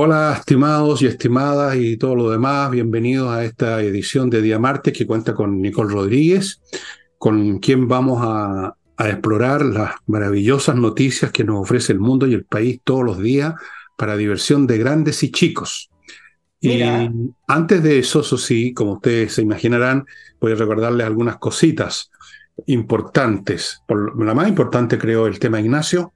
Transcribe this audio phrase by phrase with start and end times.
[0.00, 4.96] Hola, estimados y estimadas y todo lo demás, bienvenidos a esta edición de Día Martes
[4.96, 6.62] que cuenta con Nicole Rodríguez,
[7.18, 12.34] con quien vamos a, a, explorar las maravillosas noticias que nos ofrece el mundo y
[12.34, 13.54] el país todos los días
[13.96, 15.90] para diversión de grandes y chicos.
[16.60, 17.02] Mira.
[17.02, 17.10] Y
[17.48, 20.06] antes de eso, eso sí, como ustedes se imaginarán,
[20.40, 22.12] voy a recordarles algunas cositas
[22.66, 23.82] importantes.
[23.88, 26.12] Por, la más importante creo el tema Ignacio,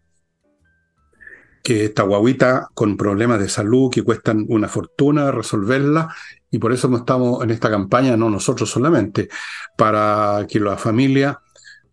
[1.62, 6.15] que esta guaguita con problemas de salud que cuestan una fortuna resolverla
[6.51, 9.29] y por eso estamos en esta campaña, no nosotros solamente,
[9.77, 11.41] para que la familia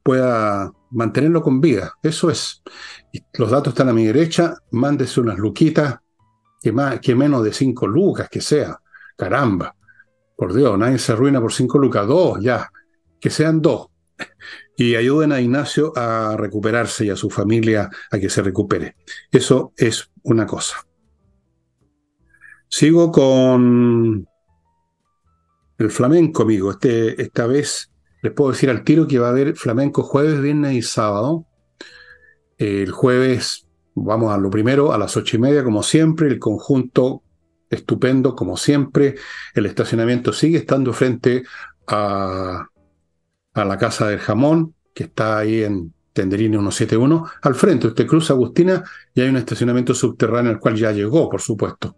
[0.04, 1.94] pueda mantenerlo con vida.
[2.04, 2.62] Eso es.
[3.34, 6.00] Los datos están a mi derecha, mándese unas luquitas,
[6.62, 8.78] que, más, que menos de cinco lucas que sea.
[9.16, 9.74] Caramba.
[10.36, 12.70] Por Dios, nadie se arruina por cinco lucas, dos ya.
[13.20, 13.89] Que sean dos
[14.78, 18.96] y ayuden a Ignacio a recuperarse y a su familia a que se recupere.
[19.32, 20.86] Eso es una cosa.
[22.70, 24.28] Sigo con
[25.78, 26.72] el flamenco, amigo.
[26.72, 30.74] Este, esta vez les puedo decir al tiro que va a haber flamenco jueves, viernes
[30.74, 31.46] y sábado.
[32.58, 37.24] El jueves vamos a lo primero, a las ocho y media, como siempre, el conjunto
[37.70, 39.16] estupendo, como siempre.
[39.54, 41.44] El estacionamiento sigue estando frente
[41.88, 42.69] a
[43.54, 47.26] a la Casa del Jamón, que está ahí en Tenderini 171.
[47.42, 48.84] Al frente, usted cruza Agustina
[49.14, 51.96] y hay un estacionamiento subterráneo al cual ya llegó, por supuesto.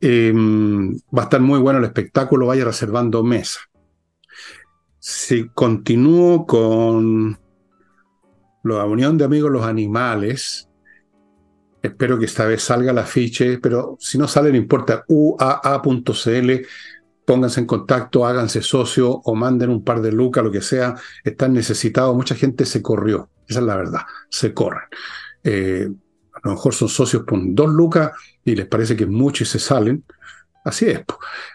[0.00, 3.60] Eh, va a estar muy bueno el espectáculo, vaya reservando mesa.
[4.98, 7.38] Si continúo con
[8.64, 10.68] la Unión de Amigos Los Animales,
[11.80, 16.66] espero que esta vez salga el afiche, pero si no sale, no importa, uaa.cl
[17.26, 21.52] pónganse en contacto, háganse socio o manden un par de lucas, lo que sea, están
[21.52, 22.14] necesitados.
[22.14, 24.84] Mucha gente se corrió, esa es la verdad, se corren.
[25.42, 25.88] Eh,
[26.32, 28.12] a lo mejor son socios con dos lucas
[28.44, 30.04] y les parece que es mucho y se salen.
[30.64, 31.00] Así es.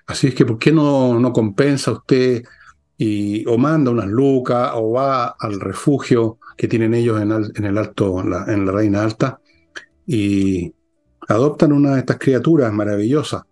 [0.05, 2.43] Así es que, ¿por qué no, no compensa usted
[2.97, 8.23] y, o manda unas lucas o va al refugio que tienen ellos en, el alto,
[8.23, 9.39] la, en la Reina Alta
[10.05, 10.73] y
[11.29, 13.43] adoptan una de estas criaturas maravillosas?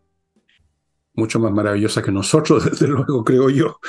[1.20, 3.80] Mucho más maravillosa que nosotros, desde luego, creo yo.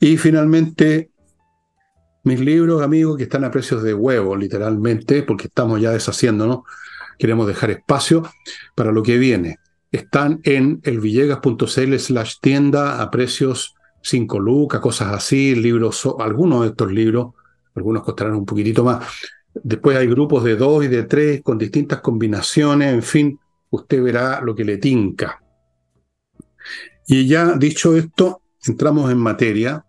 [0.00, 1.10] Y finalmente,
[2.24, 6.60] mis libros, amigos, que están a precios de huevo, literalmente, porque estamos ya deshaciéndonos,
[7.18, 8.22] queremos dejar espacio
[8.74, 9.58] para lo que viene.
[9.90, 16.92] Están en elvillegas.cl slash tienda a precios 5 lucas, cosas así, libros, algunos de estos
[16.92, 17.34] libros,
[17.74, 19.06] algunos costarán un poquitito más.
[19.54, 23.40] Después hay grupos de dos y de tres con distintas combinaciones, en fin,
[23.70, 25.42] usted verá lo que le tinca.
[27.10, 29.82] Y ya dicho esto, entramos en materia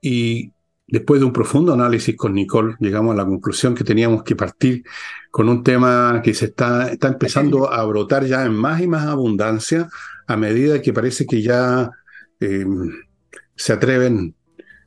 [0.00, 0.54] y
[0.86, 4.82] después de un profundo análisis con Nicole, llegamos a la conclusión que teníamos que partir
[5.30, 9.06] con un tema que se está, está empezando a brotar ya en más y más
[9.06, 9.90] abundancia
[10.26, 11.90] a medida que parece que ya
[12.40, 12.64] eh,
[13.54, 14.34] se atreven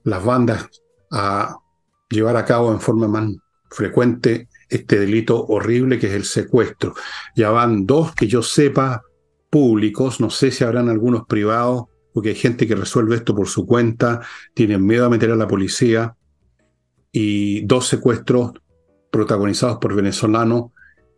[0.06, 0.68] las bandas
[1.12, 1.56] a
[2.10, 3.32] llevar a cabo en forma más
[3.70, 6.96] frecuente este delito horrible que es el secuestro.
[7.36, 9.04] Ya van dos que yo sepa
[9.54, 13.68] públicos, no sé si habrán algunos privados, porque hay gente que resuelve esto por su
[13.68, 14.22] cuenta,
[14.56, 16.16] tienen miedo a meter a la policía,
[17.12, 18.54] y dos secuestros
[19.12, 20.72] protagonizados por venezolanos.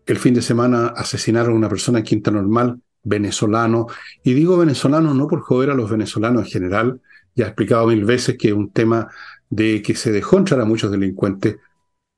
[0.06, 3.88] El fin de semana asesinaron a una persona en Quinta Normal, venezolano,
[4.22, 7.02] y digo venezolano no por joder a los venezolanos en general,
[7.35, 9.07] ya he explicado mil veces que es un tema
[9.50, 11.56] de que se dejó entrar a muchos delincuentes,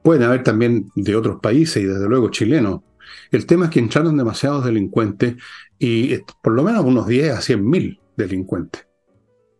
[0.01, 2.81] pueden haber también de otros países y desde luego chilenos,
[3.31, 5.35] el tema es que entraron demasiados delincuentes
[5.79, 8.87] y por lo menos unos 10 a 100 mil delincuentes.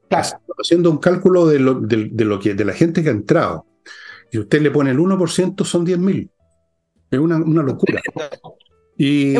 [0.10, 3.66] Haciendo un cálculo de lo, de, lo, que, de la gente que ha entrado.
[4.32, 6.32] Y usted le pone el 1%, son 10 mil.
[7.12, 8.02] Es una, una locura.
[9.00, 9.36] Y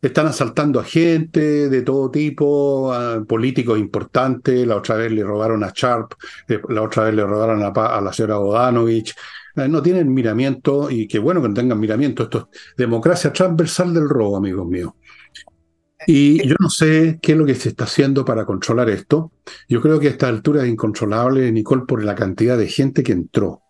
[0.00, 4.66] están asaltando a gente de todo tipo, a políticos importantes.
[4.66, 6.12] La otra vez le robaron a Sharp,
[6.48, 9.14] eh, la otra vez le robaron a, a la señora Bodanovich.
[9.56, 12.24] Eh, no tienen miramiento y qué bueno que no tengan miramiento.
[12.24, 14.92] Esto es democracia transversal del robo, amigos míos.
[16.06, 19.32] Y yo no sé qué es lo que se está haciendo para controlar esto.
[19.68, 23.12] Yo creo que a esta altura es incontrolable, Nicole, por la cantidad de gente que
[23.12, 23.62] entró.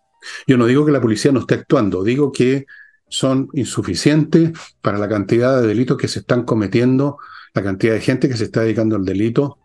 [0.45, 2.65] Yo no digo que la policía no esté actuando, digo que
[3.09, 4.51] son insuficientes
[4.81, 7.17] para la cantidad de delitos que se están cometiendo,
[7.53, 9.59] la cantidad de gente que se está dedicando al delito,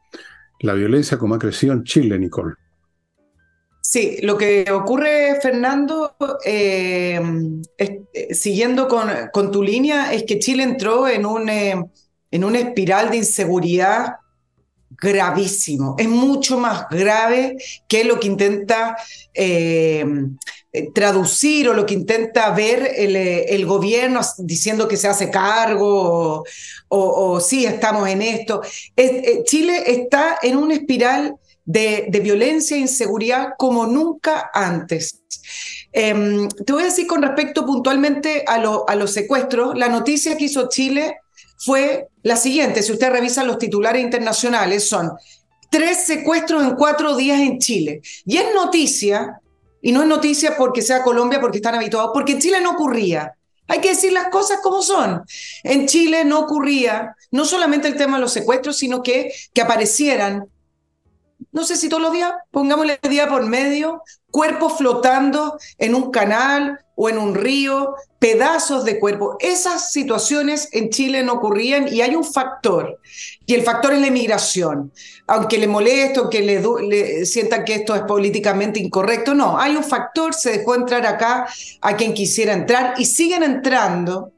[0.60, 2.54] la violencia como ha crecido en Chile, Nicole.
[3.84, 6.14] Sí, lo que ocurre, Fernando,
[6.44, 7.20] eh,
[7.76, 11.74] eh, siguiendo con, tu línea, es que Chile entró en, un, eh,
[12.30, 14.14] en una espiral de inseguridad
[14.88, 17.56] gravísimo, es mucho más grave
[17.88, 18.96] que lo que intenta
[20.94, 26.44] traducir o lo que intenta ver el, gobierno diciendo que se hace cargo
[26.88, 28.62] o, sí, estamos en esto.
[29.44, 31.34] Chile está en una espiral
[31.64, 35.22] de, violencia e inseguridad como nunca antes.
[35.92, 40.44] Em, te voy a decir con respecto puntualmente a, a los secuestros, la noticia que
[40.44, 41.16] hizo Chile
[41.58, 45.12] fue la siguiente, si usted revisa los titulares internacionales, son
[45.70, 48.02] tres secuestros en cuatro días en Chile.
[48.24, 49.40] Y es noticia,
[49.80, 53.32] y no es noticia porque sea Colombia, porque están habituados, porque en Chile no ocurría.
[53.68, 55.22] Hay que decir las cosas como son.
[55.62, 60.46] En Chile no ocurría no solamente el tema de los secuestros, sino que, que aparecieran
[61.50, 66.78] no sé si todos los días, pongámosle día por medio, cuerpos flotando en un canal
[66.94, 69.36] o en un río, pedazos de cuerpo.
[69.40, 73.00] Esas situaciones en Chile no ocurrían y hay un factor,
[73.46, 74.92] y el factor es la inmigración.
[75.26, 79.84] Aunque le moleste, aunque le, le sientan que esto es políticamente incorrecto, no, hay un
[79.84, 81.46] factor, se dejó entrar acá
[81.80, 84.32] a quien quisiera entrar y siguen entrando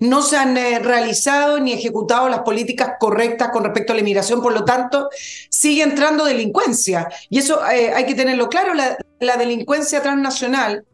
[0.00, 4.42] no se han eh, realizado ni ejecutado las políticas correctas con respecto a la inmigración,
[4.42, 5.08] por lo tanto,
[5.50, 7.08] sigue entrando delincuencia.
[7.30, 8.96] Y eso eh, hay que tenerlo claro, la,
[9.36, 10.84] delincuencia transnacional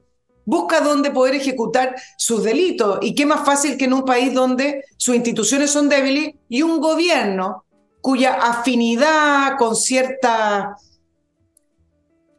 [0.45, 2.99] busca dónde poder ejecutar sus delitos.
[3.03, 6.81] Y qué más fácil que en un país donde sus instituciones son débiles y un
[6.81, 7.65] gobierno
[8.01, 10.77] cuya afinidad con cierta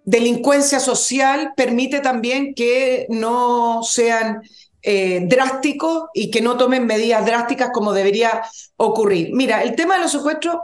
[0.06, 4.42] delincuencia social permite también que no sean
[4.81, 8.43] eh, drásticos y que no tomen medidas drásticas como debería
[8.77, 9.29] ocurrir.
[9.33, 10.57] Mira, el tema de los secuestros,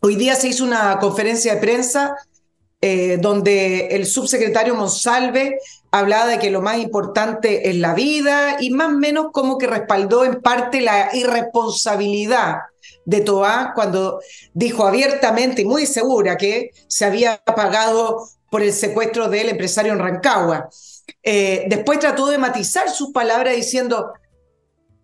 [0.00, 2.16] hoy día se hizo una conferencia de prensa
[2.82, 5.58] eh, donde el subsecretario Monsalve
[5.90, 9.66] hablaba de que lo más importante es la vida y más o menos como que
[9.66, 12.56] respaldó en parte la irresponsabilidad
[13.04, 14.20] de Toa cuando
[14.54, 19.98] dijo abiertamente y muy segura que se había pagado por el secuestro del empresario en
[19.98, 20.70] Rancagua.
[21.22, 24.12] Eh, después trató de matizar sus palabras diciendo,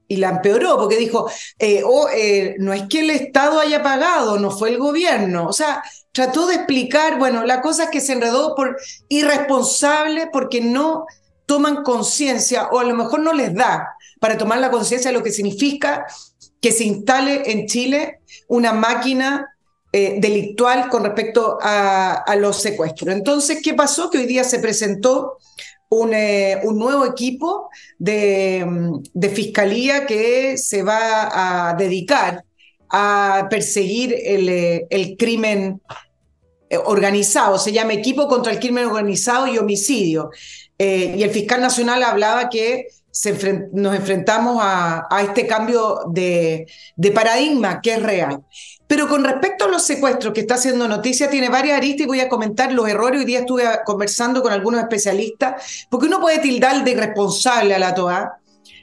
[0.09, 4.39] y la empeoró, porque dijo, eh, oh, eh, no es que el Estado haya pagado,
[4.39, 5.49] no fue el gobierno.
[5.49, 5.83] O sea,
[6.13, 8.77] trató de explicar, bueno, la cosa es que se enredó por
[9.09, 11.07] irresponsable porque no
[11.47, 15.23] toman conciencia o a lo mejor no les da para tomar la conciencia de lo
[15.23, 16.07] que significa
[16.61, 19.53] que se instale en Chile una máquina
[19.93, 23.15] delictual con respecto a, los secuestros.
[23.15, 24.11] Entonces, ¿qué pasó?
[24.11, 25.39] Que hoy día se presentó
[25.91, 28.67] eh, un, nuevo equipo de,
[29.33, 32.45] fiscalía que se va a dedicar
[32.91, 35.81] a perseguir el, eh, crimen
[36.69, 40.31] eh, organizado, se llama Equipo contra el Crimen Organizado y Homicidio.
[40.79, 42.89] y el fiscal nacional hablaba que
[43.73, 46.67] nos enfrentamos a, este cambio de,
[46.97, 48.43] de, paradigma que es real.
[48.87, 52.21] Pero con respecto a los secuestros que está haciendo noticia, tiene varias aristas y voy
[52.21, 53.21] a comentar los errores.
[53.21, 57.95] Hoy día estuve conversando con algunos especialistas, porque uno puede tildar de irresponsable a la
[57.95, 58.39] TOA,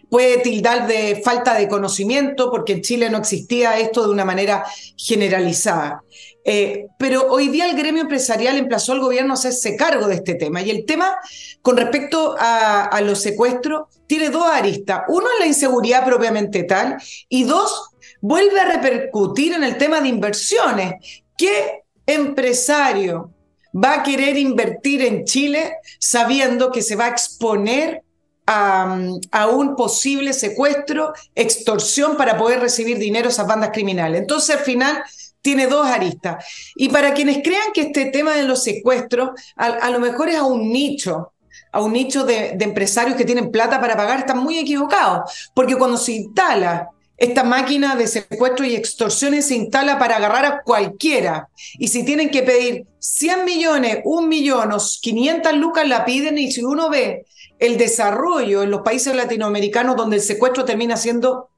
[0.10, 4.66] puede tildar de falta de conocimiento, porque en Chile no existía esto de una manera
[4.98, 6.04] generalizada.
[6.46, 10.36] Eh, pero hoy día el gremio empresarial emplazó al gobierno a hacerse cargo de este
[10.36, 10.62] tema.
[10.62, 11.16] Y el tema
[11.62, 15.04] con respecto a, a los secuestros tiene dos aristas.
[15.08, 16.98] Uno es la inseguridad propiamente tal
[17.30, 21.24] y dos, vuelve a repercutir en el tema de inversiones.
[21.38, 23.31] ¿Qué empresario
[23.74, 28.04] va a querer invertir en Chile sabiendo que se va a exponer
[28.45, 34.21] a, un posible secuestro, extorsión para poder recibir dinero a esas bandas criminales?
[34.21, 35.04] Entonces, al final,
[35.42, 36.45] tiene dos aristas.
[36.76, 40.44] Y para quienes crean que este tema de los secuestros a, lo mejor es a
[40.44, 41.33] un nicho,
[41.71, 45.76] a un nicho de, de, empresarios que tienen plata para pagar, están muy equivocados, porque
[45.76, 51.50] cuando se instala esta máquina de secuestro y extorsiones se instala para agarrar a cualquiera.
[51.78, 56.38] Y si tienen que pedir 100 millones, un millón o 500 lucas, la piden.
[56.38, 57.26] Y si uno ve
[57.60, 61.50] el desarrollo en los países latinoamericanos donde el secuestro termina siendo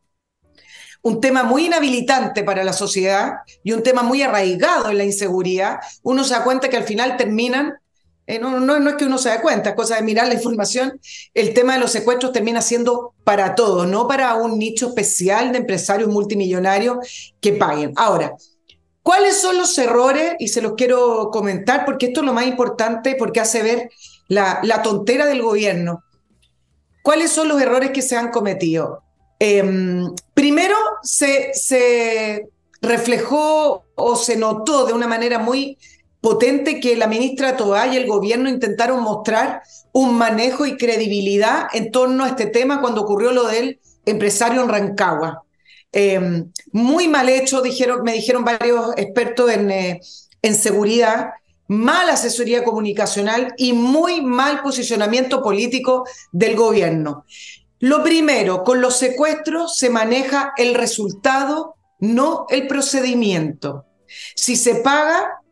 [1.01, 3.33] un tema muy inhabilitante para la sociedad
[3.63, 7.15] y un tema muy arraigado en la inseguridad, uno se da cuenta que al final
[7.15, 7.75] terminan
[8.27, 10.99] eh, no, no, es que uno se dé cuenta, es cosa de mirar la información.
[11.33, 15.59] El tema de los secuestros termina siendo para todos, no para un nicho especial de
[15.59, 17.93] empresarios multimillonarios que paguen.
[17.95, 18.35] Ahora,
[19.03, 20.33] ¿cuáles son los errores?
[20.39, 23.89] Y se los quiero comentar porque esto es lo más importante porque hace ver
[24.27, 26.03] la, la tontera del gobierno.
[27.03, 29.03] ¿Cuáles son los errores que se han cometido?
[29.37, 32.49] Em, primero, se, se
[32.81, 35.77] reflejó o se notó de una manera muy
[36.25, 41.91] potente que la ministra Toa y el gobierno intentaron mostrar un manejo y credibilidad en
[41.91, 45.43] torno a este tema cuando ocurrió lo del empresario en Rancagua.
[45.93, 47.61] eh, muy mal hecho,
[48.03, 50.01] me dijeron varios expertos en, eh,
[50.41, 51.29] en seguridad,
[51.67, 57.25] mala asesoría comunicacional y muy mal posicionamiento político del gobierno.
[57.79, 63.85] Lo primero, con los secuestros se maneja el resultado, no el procedimiento.
[64.35, 65.43] Si se paga,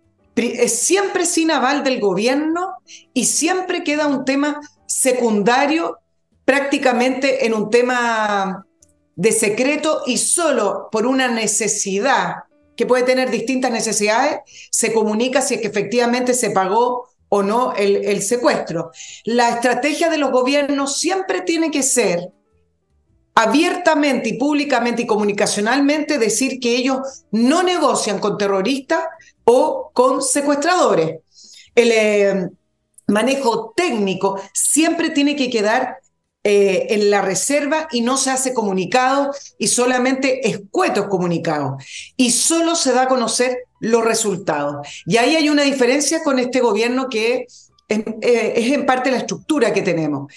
[0.68, 2.75] siempre sin aval del gobierno
[3.13, 6.00] y siempre queda un tema secundario
[6.46, 8.66] prácticamente en un tema
[9.16, 12.36] de secreto y solo por una necesidad
[12.75, 14.40] que puede tener distintas necesidades,
[14.72, 18.92] se comunica si es que efectivamente se pagó o no el, el secuestro.
[19.25, 22.32] La estrategia de los gobiernos siempre tiene que ser
[23.36, 29.04] abiertamente y públicamente y comunicacionalmente decir que ellos no negocian con terroristas
[29.46, 31.20] o con secuestradores.
[31.76, 32.50] El eh,
[33.08, 35.98] manejo técnico siempre tiene que quedar
[36.46, 41.84] eh, en la reserva y no se hace comunicado y solamente escuetos comunicados.
[42.18, 44.86] Y solo se da a conocer los resultados.
[45.06, 47.48] Y ahí hay una diferencia con este gobierno que
[47.88, 50.34] eh, es en parte la estructura que tenemos,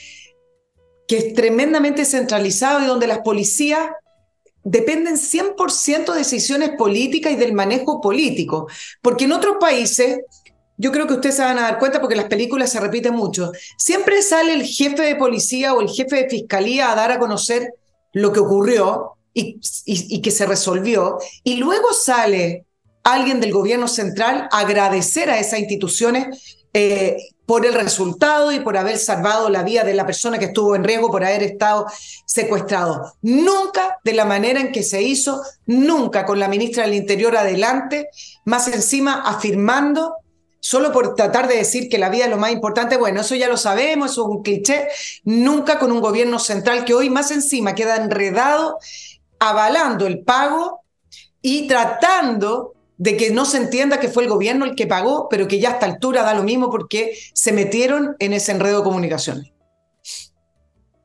[1.09, 3.89] que es tremendamente centralizado y donde las policías
[4.69, 8.67] dependen 100% de decisiones políticas y del manejo político.
[9.01, 10.21] Porque en otros países
[10.77, 13.53] yo creo que ustedes se van a dar cuenta porque las películas se repiten mucho.
[13.79, 17.75] Siempre sale el jefe de policía o el jefe de fiscalía a dar a conocer
[18.13, 21.19] lo que ocurrió y, que se resolvió.
[21.45, 22.65] Y luego sale
[23.05, 28.77] alguien del gobierno central a agradecer a esas instituciones eh, por el resultado y por
[28.77, 31.87] haber salvado la vida de la persona que estuvo en riesgo por haber estado
[32.25, 33.15] secuestrado.
[33.23, 38.09] Nunca de la manera en que se hizo, nunca con la ministra del Interior adelante,
[38.45, 40.17] más encima afirmando
[40.67, 43.49] solo por tratar de decir que la vida es lo más importante, bueno, eso ya
[43.49, 44.89] lo sabemos, eso es un cliché,
[45.23, 48.79] nunca con un gobierno central que hoy más encima queda enredado,
[49.39, 50.81] avalando el pago
[51.41, 55.49] y tratando de que no se entienda que fue el gobierno el que pagó, pero
[55.49, 58.85] que ya a esta altura da lo mismo porque se metieron en ese enredo de
[58.85, 59.53] comunicaciones.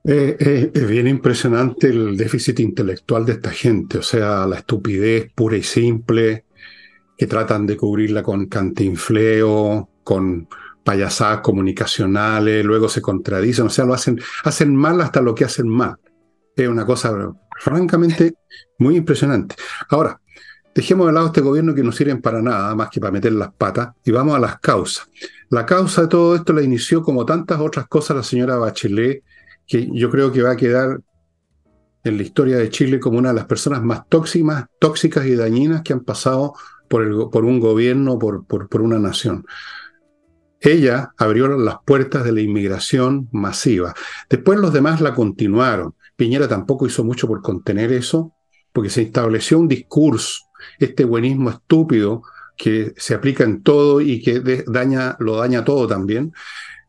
[0.03, 5.31] Eh, eh, es bien impresionante el déficit intelectual de esta gente, o sea, la estupidez
[5.35, 6.45] pura y simple,
[7.15, 10.47] que tratan de cubrirla con cantinfleo, con
[10.83, 15.67] payasadas comunicacionales, luego se contradicen, o sea, lo hacen, hacen mal hasta lo que hacen
[15.67, 15.97] mal.
[16.55, 18.33] Es una cosa francamente
[18.79, 19.55] muy impresionante.
[19.89, 20.19] Ahora,
[20.73, 23.53] dejemos de lado este gobierno que no sirven para nada, más que para meter las
[23.53, 25.09] patas, y vamos a las causas.
[25.49, 29.23] La causa de todo esto la inició, como tantas otras cosas, la señora Bachelet,
[29.67, 31.01] que yo creo que va a quedar
[32.03, 35.93] en la historia de Chile como una de las personas más tóxicas, y dañinas que
[35.93, 36.53] han pasado
[36.87, 37.03] por,
[37.45, 39.45] un gobierno, por, una nación.
[40.59, 43.93] Ella abrió las puertas de la inmigración masiva.
[44.29, 45.95] Después los demás la continuaron.
[46.15, 48.33] Piñera tampoco hizo mucho por contener eso,
[48.73, 52.23] porque se estableció un discurso, este buenismo estúpido
[52.57, 56.33] que se aplica en todo y que daña, lo daña todo también,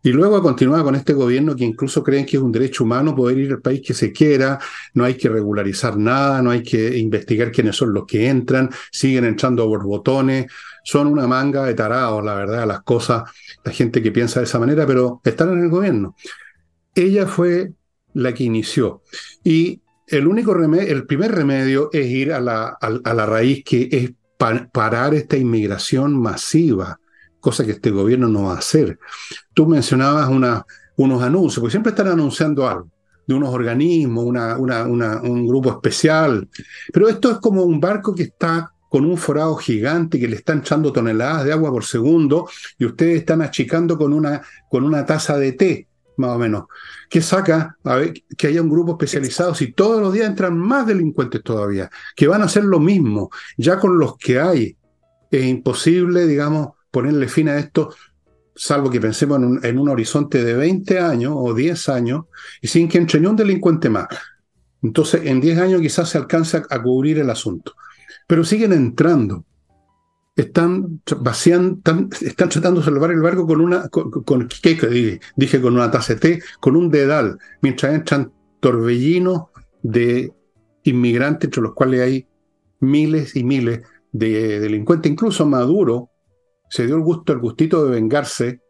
[0.04, 3.38] y luego continúa con este gobierno que incluso creen que es un derecho humano poder
[3.38, 4.58] ir al país que se quiera,
[4.94, 9.24] no hay que regularizar nada, no hay que investigar quiénes son los que entran, siguen
[9.24, 10.50] entrando a borbotones,
[10.82, 13.22] son una manga de tarados, la verdad, las cosas,
[13.64, 16.16] la gente que piensa de esa manera, pero están en el gobierno.
[16.96, 17.72] Ella fue
[18.14, 19.02] la que inició.
[19.44, 19.81] Y
[20.12, 24.12] el único remedio, el primer remedio es ir a la, a la raíz que es
[24.72, 26.98] parar esta inmigración masiva
[27.42, 28.98] cosa que este gobierno no va a hacer.
[29.52, 30.30] Tú mencionabas
[30.96, 32.88] unos anuncios, porque siempre están anunciando algo,
[33.26, 36.48] de unos organismos, una, una, un grupo especial,
[36.92, 40.60] pero esto es como un barco que está con un forado gigante que le están
[40.60, 45.36] echando toneladas de agua por segundo y ustedes están achicando con una, con una taza
[45.36, 46.64] de té, más o menos.
[47.08, 50.86] que saca a ver, que haya un grupo especializado si todos los días entran más
[50.86, 54.76] delincuentes todavía, que van a hacer lo mismo, ya con los que hay?
[55.30, 57.94] Es imposible, digamos, ponerle fin a esto,
[58.54, 62.24] salvo que pensemos en un, horizonte de 20 años o 10 años,
[62.60, 64.08] y sin que entre ni un delincuente más.
[64.82, 67.74] Entonces, en 10 años quizás se alcance a cubrir el asunto.
[68.26, 69.44] Pero siguen entrando.
[70.34, 71.78] Están vaciando,
[72.20, 75.60] están, tratando de salvar el barco con una, con, ¿qué dije?
[75.60, 79.44] con una taza de té, con un dedal, mientras entran torbellinos
[79.82, 80.32] de
[80.84, 82.26] inmigrantes, entre los cuales hay
[82.80, 86.10] miles y miles de delincuentes, incluso Maduro,
[86.70, 88.60] se dio el gusto, el gustito de vengarse,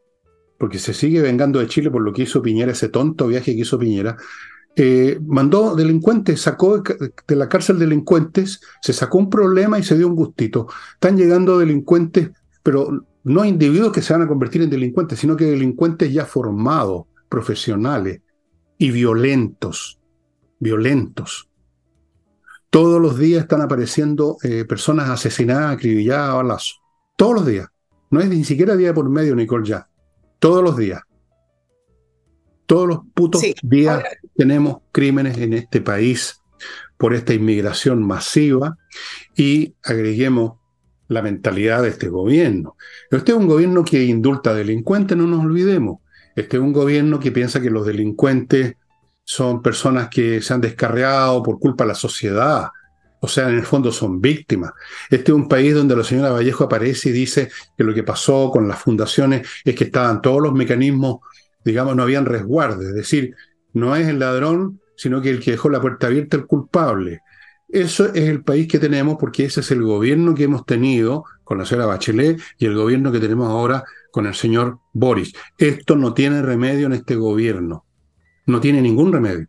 [0.58, 3.60] porque se sigue vengando de Chile por lo que hizo Piñera, ese tonto viaje que
[3.60, 4.16] hizo Piñera,
[4.74, 10.08] eh, mandó delincuentes, sacó de la cárcel delincuentes, se sacó un problema y se dio
[10.08, 10.68] un gustito.
[10.94, 12.30] Están llegando delincuentes,
[12.62, 17.04] pero no individuos que se van a convertir en delincuentes, sino que delincuentes ya formados,
[17.28, 18.20] profesionales
[18.78, 20.00] y violentos,
[20.58, 21.48] violentos.
[22.70, 26.80] Todos los días están apareciendo eh, personas asesinadas, acribilladas a balazos.
[27.16, 27.68] Todos los días.
[28.10, 29.88] No es ni siquiera día por medio, Nicole, ya.
[30.38, 31.02] Todos los días.
[32.66, 34.02] Todos los putos días
[34.36, 36.40] tenemos crímenes en este país
[36.96, 38.78] por esta inmigración masiva
[39.36, 40.54] y agreguemos
[41.08, 42.76] la mentalidad de este gobierno.
[43.10, 45.98] Este es un gobierno que indulta delincuentes, no nos olvidemos.
[46.34, 48.76] Este es un gobierno que piensa que los delincuentes
[49.24, 52.68] son personas que se han descarriado por culpa de la sociedad.
[53.20, 54.72] O sea, en el fondo son víctimas.
[55.08, 58.50] Este es un país donde la señora Vallejo aparece y dice que lo que pasó
[58.50, 61.20] con las fundaciones es que estaban todos los mecanismos,
[61.64, 62.82] digamos, no habían resguardo.
[62.82, 63.36] Es decir,
[63.72, 67.20] no es el ladrón, sino que el que dejó la puerta abierta el culpable.
[67.68, 71.58] Eso es el país que tenemos porque ese es el gobierno que hemos tenido con
[71.58, 75.32] la señora Bachelet y el gobierno que tenemos ahora con el señor Boris.
[75.56, 77.86] Esto no tiene remedio en este gobierno.
[78.46, 79.48] No tiene ningún remedio.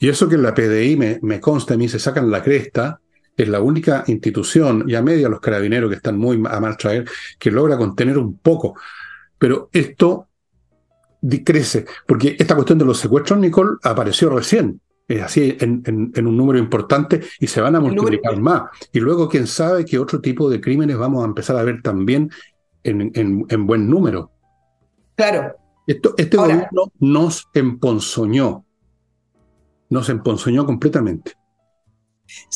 [0.00, 3.00] Y eso que la PDI me, me consta a mí se sacan la cresta,
[3.36, 7.08] es la única institución, y a medio los carabineros que están muy a mal traer,
[7.38, 8.76] que logra contener un poco.
[9.38, 10.29] Pero esto
[11.44, 14.80] crece, porque esta cuestión de los secuestros, Nicole, apareció recién.
[15.06, 15.82] Es así en,
[16.26, 18.70] un número importante y se van a multiplicar más.
[18.92, 22.30] Y luego, quién sabe qué otro tipo de crímenes vamos a empezar a ver también
[22.84, 23.10] en,
[23.48, 24.30] en buen número.
[25.16, 25.54] Claro,
[25.86, 28.64] este gobierno nos emponzoñó,
[29.88, 31.32] nos emponzoñó completamente.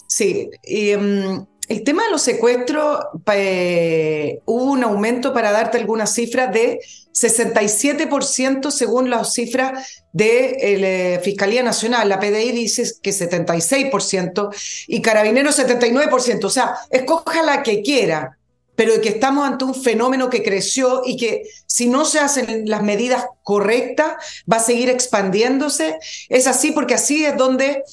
[0.06, 2.98] Sí, em, el tema de los secuestros,
[3.32, 6.80] eh, hubo un aumento, para darte algunas cifras, de
[7.12, 12.08] 67% según las cifras de la eh, Fiscalía Nacional.
[12.08, 14.50] La PDI dice que 76%
[14.88, 16.44] y Carabineros 79%.
[16.44, 18.38] O sea, escoja la que quiera
[18.76, 22.82] pero que estamos ante un fenómeno que creció y que si no se hacen las
[22.82, 24.14] medidas correctas
[24.50, 25.96] va a seguir expandiéndose.
[26.28, 27.84] Es así porque así es donde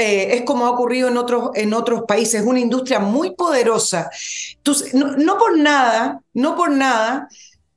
[0.00, 4.10] eh, es como ha ocurrido en otros, en otros países, una industria muy poderosa.
[4.56, 7.28] Entonces, no, por nada, no por nada,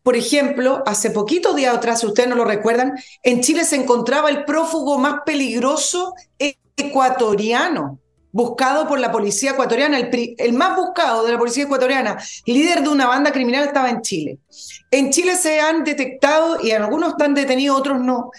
[0.03, 4.29] por ejemplo, hace poquitos días atrás, si ustedes no lo recuerdan, en Chile se encontraba
[4.29, 6.13] el prófugo más peligroso
[6.77, 7.99] ecuatoriano
[8.31, 13.05] buscado por la policía ecuatoriana, el, más buscado de la policía ecuatoriana, líder de una
[13.05, 14.39] banda criminal, estaba en Chile.
[14.91, 18.31] En Chile se han detectado, y algunos están detenidos, otros no,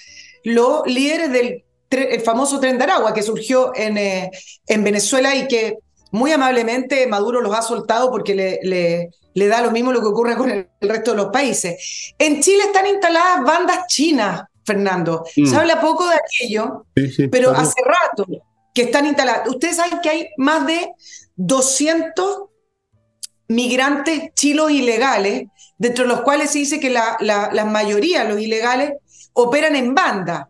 [0.42, 1.63] los líderes del
[1.98, 4.30] el famoso tren de Aragua que surgió en, eh,
[4.66, 5.78] en Venezuela y que
[6.10, 10.06] muy amablemente Maduro los ha soltado porque le, le, le, da lo mismo lo que
[10.06, 12.14] ocurre con el, resto de los países.
[12.18, 15.24] En Chile están instaladas bandas chinas, Fernando.
[15.26, 15.54] Se mm.
[15.54, 16.86] habla poco de aquello,
[17.30, 18.26] pero hace rato
[18.72, 19.48] que están instaladas.
[19.48, 20.92] Ustedes saben que hay más de
[21.36, 22.44] 200
[23.48, 25.44] migrantes chilos ilegales,
[25.78, 28.92] dentro de los cuales se dice que la, la, mayoría, los ilegales,
[29.32, 30.48] operan en banda.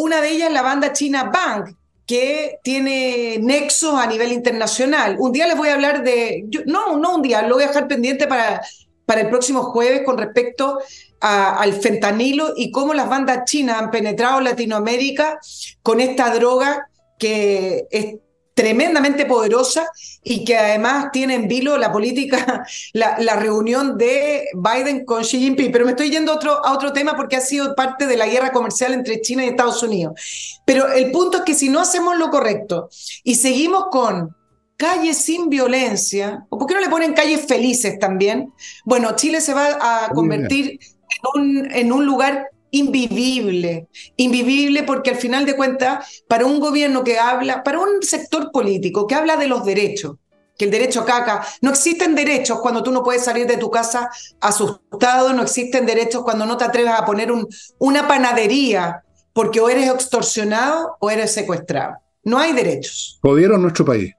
[0.00, 1.74] Una de ellas la banda China Bank,
[2.06, 5.16] que tiene nexos a nivel internacional.
[5.18, 7.88] Un día les voy a hablar de, no, no un día, lo voy a dejar
[7.88, 8.62] pendiente para,
[9.04, 10.78] para el próximo jueves con respecto
[11.20, 15.40] al fentanilo y cómo las bandas chinas han penetrado en Latinoamérica
[15.82, 18.14] con esta droga que es
[18.58, 19.88] tremendamente poderosa
[20.24, 25.70] y que además tiene en vilo la política, la, reunión de Biden con Xi Jinping.
[25.70, 28.26] Pero me estoy yendo a otro, a otro tema porque ha sido parte de la
[28.26, 30.60] guerra comercial entre China y Estados Unidos.
[30.64, 32.88] Pero el punto es que si no hacemos lo correcto
[33.22, 34.34] y seguimos con
[34.76, 38.52] calles sin violencia, o por qué no le ponen calles felices también,
[38.84, 45.16] bueno, Chile se va a convertir en un, en un lugar invivible, invivible porque al
[45.16, 49.48] final de cuentas, para un gobierno que habla, para un sector político que habla de
[49.48, 50.16] los derechos,
[50.56, 54.10] que el derecho caca, no existen derechos cuando tú no puedes salir de tu casa
[54.40, 57.46] asustado, no existen derechos cuando no te atreves a poner un,
[57.78, 59.02] una panadería
[59.32, 61.98] porque o eres extorsionado o eres secuestrado.
[62.24, 63.20] No hay derechos.
[63.22, 64.12] Jodieron nuestro país.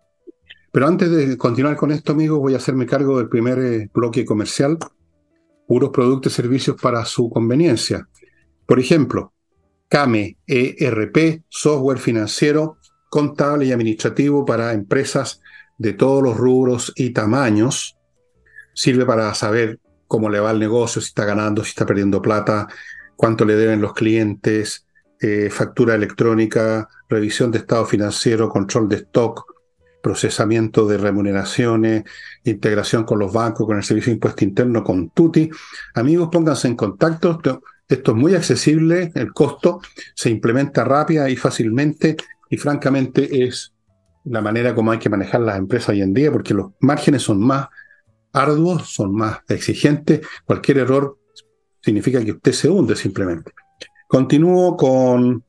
[0.72, 4.24] Pero antes de continuar con esto, amigos, voy a hacerme cargo del primer eh, bloque
[4.24, 4.78] comercial,
[5.68, 8.08] puros productos y servicios para su conveniencia.
[8.70, 9.34] Por ejemplo,
[9.88, 12.78] CAME ERP, software financiero,
[13.10, 15.42] contable y administrativo para empresas
[15.80, 17.98] de todos los rubros y tamaños.
[18.76, 22.68] Sirve para saber cómo le va el negocio, si está ganando, si está perdiendo plata,
[23.16, 24.86] cuánto le deben los clientes,
[25.20, 29.52] eh, factura electrónica, revisión de estado financiero, control de stock,
[30.04, 32.04] procesamiento de remuneraciones,
[32.44, 35.50] integración con los bancos, con el servicio de impuesto interno, con Tuti.
[35.96, 37.42] Amigos, pónganse en contacto.
[37.90, 39.82] Esto es muy accesible, el costo
[40.14, 42.16] se implementa rápida y fácilmente
[42.48, 43.74] y francamente es
[44.26, 47.40] la manera como hay que manejar las empresas hoy en día porque los márgenes son
[47.40, 47.68] más
[48.32, 50.22] arduos, son más exigentes.
[50.46, 51.18] Cualquier error
[51.82, 53.52] significa que usted se hunde simplemente.
[54.08, 55.44] Continúo con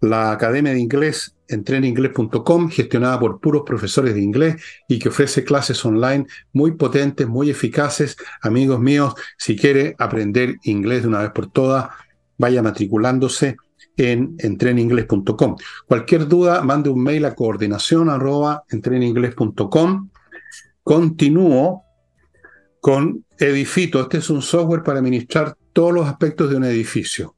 [0.00, 5.84] la Academia de Inglés entreninglés.com, gestionada por puros profesores de inglés y que ofrece clases
[5.84, 8.16] online muy potentes, muy eficaces.
[8.42, 11.88] Amigos míos, si quiere aprender inglés de una vez por todas,
[12.38, 13.56] vaya matriculándose
[13.96, 15.56] en entreninglés.com.
[15.86, 18.64] Cualquier duda, mande un mail a coordinación arroba
[20.82, 21.84] Continúo
[22.80, 24.00] con Edifito.
[24.00, 27.36] Este es un software para administrar todos los aspectos de un edificio.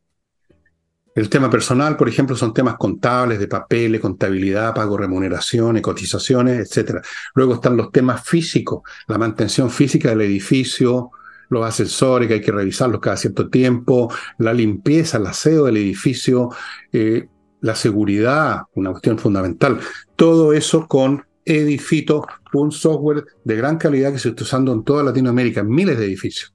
[1.15, 7.01] El tema personal, por ejemplo, son temas contables, de papeles, contabilidad, pago, remuneraciones, cotizaciones, etc.
[7.35, 11.11] Luego están los temas físicos, la mantención física del edificio,
[11.51, 16.49] los ascensores que hay que revisarlos cada cierto tiempo, la limpieza, el aseo del edificio,
[16.93, 17.29] eh,
[17.61, 19.79] la seguridad, una cuestión fundamental.
[20.17, 25.03] Todo eso con Edifito, un software de gran calidad que se está usando en toda
[25.03, 26.55] Latinoamérica, en miles de edificios.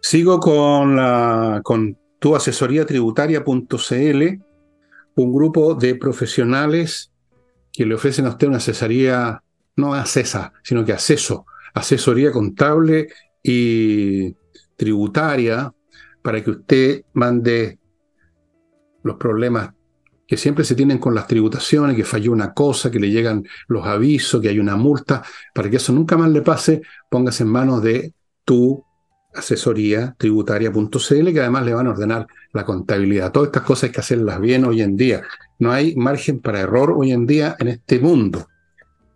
[0.00, 4.22] Sigo con, la, con tu asesoría tributaria.cl,
[5.16, 7.10] un grupo de profesionales
[7.72, 9.42] que le ofrecen a usted una asesoría,
[9.74, 13.08] no acesa, sino que acceso, asesoría contable
[13.42, 14.36] y
[14.76, 15.74] tributaria
[16.22, 17.80] para que usted mande
[19.02, 19.70] los problemas
[20.24, 23.84] que siempre se tienen con las tributaciones, que falló una cosa, que le llegan los
[23.84, 27.82] avisos, que hay una multa, para que eso nunca más le pase, póngase en manos
[27.82, 28.84] de tu
[29.34, 33.32] asesoría tributaria.cl que además le van a ordenar la contabilidad.
[33.32, 35.22] Todas estas cosas hay que hacerlas bien hoy en día.
[35.58, 38.48] No hay margen para error hoy en día en este mundo.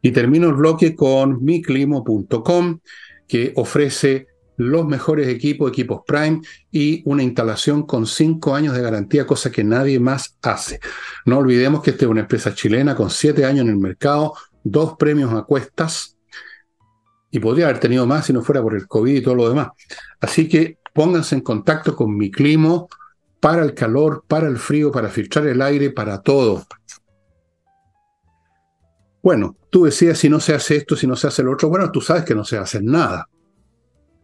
[0.02, 2.78] Y termino el bloque con miclimo.com
[3.26, 9.26] que ofrece los mejores equipos, equipos Prime y una instalación con cinco años de garantía,
[9.26, 10.80] cosa que nadie más hace.
[11.26, 14.94] No olvidemos que esta es una empresa chilena con siete años en el mercado, dos
[14.96, 16.15] premios a cuestas,
[17.36, 19.68] y podría haber tenido más si no fuera por el COVID y todo lo demás.
[20.20, 22.86] Así que pónganse en contacto con mi clima
[23.40, 26.64] para el calor, para el frío, para filtrar el aire, para todo.
[29.22, 31.68] Bueno, tú decías si no se hace esto, si no se hace lo otro.
[31.68, 33.28] Bueno, tú sabes que no se hace nada.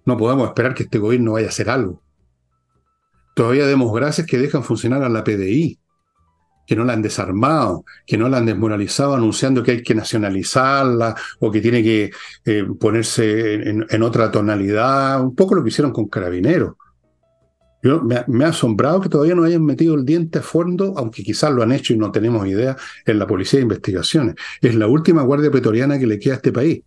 [0.07, 2.01] No podemos esperar que este gobierno vaya a hacer algo.
[3.37, 5.79] Todavía demos gracias que dejan funcionar a la PDI
[6.67, 11.15] que no la han desarmado, que no la han desmoralizado anunciando que hay que nacionalizarla
[11.41, 12.11] o que tiene que
[12.45, 16.75] eh, ponerse en, otra tonalidad, un poco lo que hicieron con Carabineros.
[17.83, 21.53] Yo, me, ha asombrado que todavía no hayan metido el diente a fondo, aunque quizás
[21.53, 24.37] lo han hecho y no tenemos idea, en la Policía de Investigaciones.
[24.61, 26.83] Es la última guardia pretoriana que le queda a este país.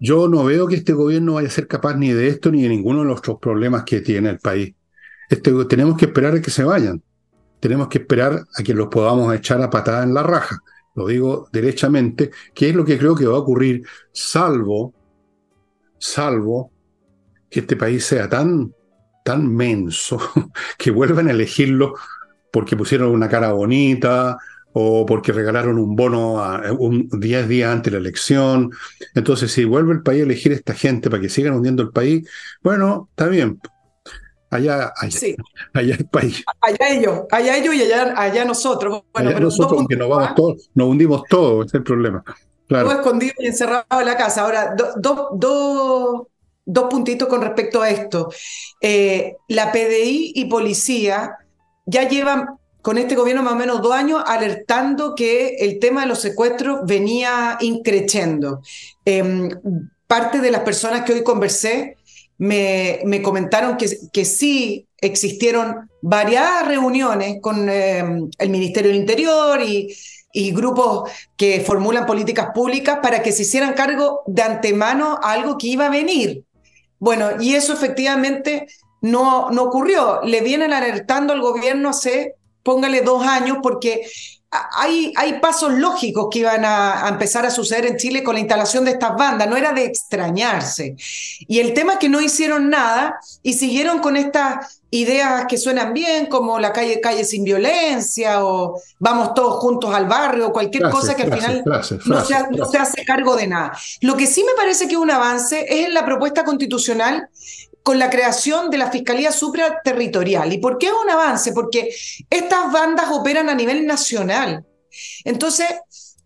[0.00, 2.68] Yo no veo que este gobierno vaya a ser capaz ni de esto ni de
[2.68, 4.74] ninguno de los otros problemas que tiene el país.
[5.30, 7.02] Este, tenemos que esperar a que se vayan
[7.60, 10.58] tenemos que esperar a que los podamos echar a patada en la raja.
[10.94, 14.92] Lo digo derechamente, que es lo que creo que va a ocurrir, salvo,
[15.98, 16.72] salvo
[17.50, 18.74] que este país sea tan,
[19.24, 20.18] tan menso
[20.78, 21.94] que vuelvan a elegirlo
[22.52, 24.38] porque pusieron una cara bonita
[24.72, 28.70] o porque regalaron un bono a, un 10 días antes de la elección.
[29.14, 31.90] Entonces, si vuelve el país a elegir a esta gente para que sigan hundiendo el
[31.90, 32.28] país,
[32.62, 33.60] bueno, está bien,
[34.50, 35.34] Allá, allá,
[35.74, 36.44] allá el país.
[36.60, 39.02] Allá ellos, allá ellos y allá, allá nosotros.
[39.12, 42.24] Bueno, pero nosotros, porque nos vamos todos, nos hundimos todos, ese es el problema.
[42.66, 42.88] Claro.
[42.88, 44.42] Todo escondido y encerrado en la casa.
[44.42, 48.30] Ahora, dos puntitos con respecto a esto.
[48.80, 51.36] Eh, la PDI y policía
[51.86, 56.06] ya llevan con este gobierno más o menos dos años alertando que el tema de
[56.06, 58.62] los secuestros venía increciendo.
[59.04, 59.50] Em,
[60.06, 61.97] parte de las personas que hoy conversé
[62.38, 68.04] me, comentaron que, que, sí existieron varias reuniones con eh,
[68.38, 69.94] el Ministerio del Interior y,
[70.32, 75.66] y, grupos que formulan políticas públicas para que se hicieran cargo de antemano algo que
[75.66, 76.44] iba a venir.
[77.00, 78.66] Bueno, y eso efectivamente
[79.00, 80.20] no, no ocurrió.
[80.22, 84.02] Le vienen alertando al gobierno hace, póngale dos años, porque
[84.50, 88.84] hay, hay, pasos lógicos que iban a, empezar a suceder en Chile con la instalación
[88.84, 90.96] de estas bandas, no era de extrañarse.
[91.46, 95.92] Y el tema es que no hicieron nada y siguieron con estas ideas que suenan
[95.92, 100.88] bien, como la calle, calle sin violencia o vamos todos juntos al barrio, o cualquier
[100.88, 101.98] cosa que al final no, se,
[102.50, 103.72] no se hace cargo de nada.
[104.00, 107.28] Lo que sí me parece que es un avance es en la propuesta constitucional
[107.88, 110.52] con la creación de la Fiscalía Supraterritorial.
[110.52, 111.52] ¿Y por qué es un avance?
[111.52, 111.88] Porque
[112.28, 114.66] estas bandas operan a nivel nacional.
[115.24, 115.68] Entonces,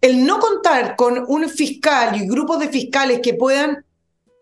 [0.01, 3.87] el no contar con un fiscal y grupos de fiscales que puedan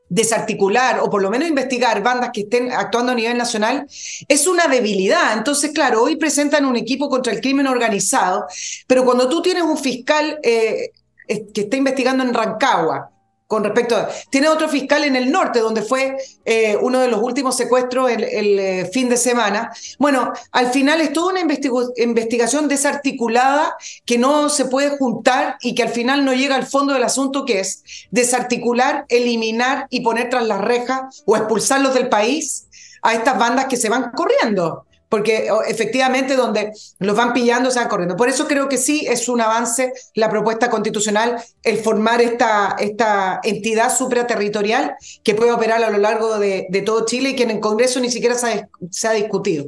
[0.09, 3.87] desarticular o por lo menos investigar bandas que estén actuando a nivel nacional
[4.27, 5.37] es una debilidad.
[5.37, 8.47] Entonces, claro, hoy presentan un equipo contra el crimen organizado,
[8.87, 10.91] pero cuando tú tienes un fiscal eh,
[11.29, 13.11] que está investigando en Rancagua,
[13.51, 14.09] con respecto a...
[14.31, 18.23] Tiene otro fiscal en el norte, donde fue eh, uno de los últimos secuestros el,
[18.61, 19.73] eh, fin de semana.
[19.99, 23.75] Bueno, al final es toda una investigación desarticulada
[24.07, 27.45] que no se puede juntar y que al final no llega al fondo del asunto,
[27.45, 27.83] que es
[28.13, 32.69] desarticular, eliminar y poner tras las rejas o expulsarlos del país
[33.03, 37.89] a estas bandas que se van corriendo porque efectivamente donde los van pillando se van
[37.89, 38.17] corriendo.
[38.17, 43.41] Por eso creo que sí es un avance la propuesta constitucional el formar esta, esta
[43.43, 44.95] entidad supraterritorial
[45.25, 48.09] que puede operar a lo largo de, todo Chile y que en el Congreso ni
[48.09, 49.67] siquiera se ha, discutido.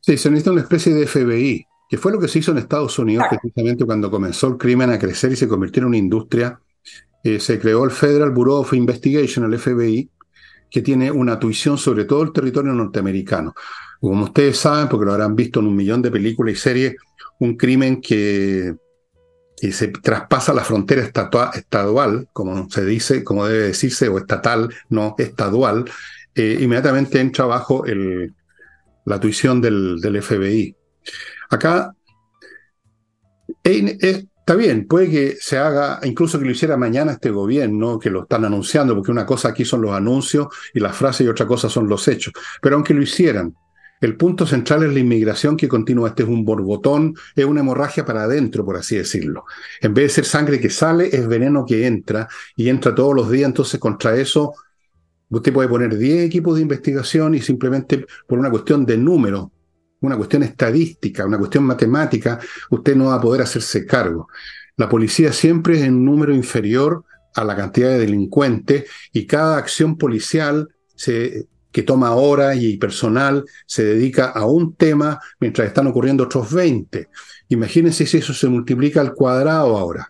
[0.00, 2.98] Sí, se necesita una especie de FBI, que fue lo que se hizo en Estados
[2.98, 6.60] Unidos precisamente cuando comenzó el crimen a crecer y se convirtió en una industria.
[7.24, 10.10] Eh, se creó el Federal Bureau of Investigation, el FBI,
[10.70, 13.54] que tiene una tuición sobre todo el territorio norteamericano.
[14.04, 16.96] Como ustedes saben, porque lo habrán visto en un millón de películas y series,
[17.40, 18.76] un crimen que,
[19.56, 21.00] se traspasa la frontera
[21.54, 25.86] estadual, como se dice, como debe decirse, o estatal, no estadual,
[26.34, 27.82] eh, inmediatamente entra bajo
[29.06, 30.76] la tuición del, FBI.
[31.48, 31.94] Acá
[33.62, 38.24] está bien, puede que se haga, incluso que lo hiciera mañana este gobierno, que lo
[38.24, 41.70] están anunciando, porque una cosa aquí son los anuncios y las frases y otra cosa
[41.70, 42.34] son los hechos.
[42.60, 43.54] Pero aunque lo hicieran,
[44.00, 46.10] el punto central es la inmigración que continúa.
[46.10, 49.44] Este es un borbotón, es una hemorragia para adentro, por así decirlo.
[49.80, 53.30] En vez de ser sangre que sale, es veneno que entra y entra todos los
[53.30, 53.46] días.
[53.46, 54.52] Entonces, contra eso,
[55.30, 59.50] usted puede poner 10 equipos de investigación y simplemente por una cuestión de número,
[60.00, 62.38] una cuestión estadística, una cuestión matemática,
[62.70, 64.28] usted no va a poder hacerse cargo.
[64.76, 67.04] La policía siempre es en número inferior
[67.34, 73.44] a la cantidad de delincuentes y cada acción policial se que toma horas y personal
[73.66, 77.08] se dedica a un tema mientras están ocurriendo otros 20.
[77.48, 80.08] Imagínense si eso se multiplica al cuadrado ahora.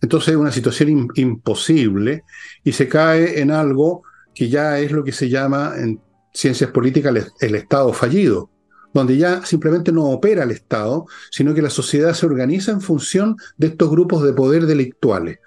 [0.00, 2.24] Entonces es una situación imposible
[2.64, 4.02] y se cae en algo
[4.34, 6.00] que ya es lo que se llama en
[6.34, 8.50] ciencias políticas el, el Estado fallido,
[8.92, 13.36] donde ya simplemente no opera el Estado, sino que la sociedad se organiza en función
[13.56, 15.38] de estos grupos de poder delictuales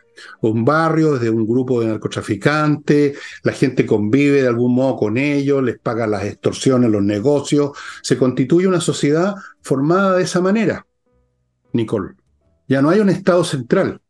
[0.42, 5.64] un barrio, de un grupo de narcotraficantes, la gente convive de algún modo con ellos,
[5.64, 10.86] les paga las extorsiones, los negocios, se constituye una sociedad formada de esa manera,
[11.74, 12.16] Nicole.
[12.68, 14.02] Ya no hay un Estado central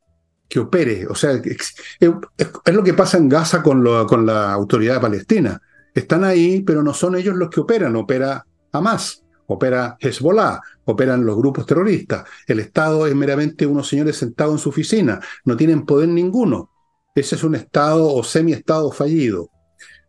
[0.48, 5.60] que opere, o sea, es, lo que pasa en Gaza con, con la autoridad palestina.
[5.94, 11.38] Están ahí, pero no son ellos los que operan, opera Hamas opera Hezbollah, operan los
[11.38, 12.28] grupos terroristas.
[12.48, 16.72] El Estado es meramente unos señores sentados en su oficina, no tienen poder ninguno.
[17.14, 19.50] Ese es un Estado o semi-Estado fallido.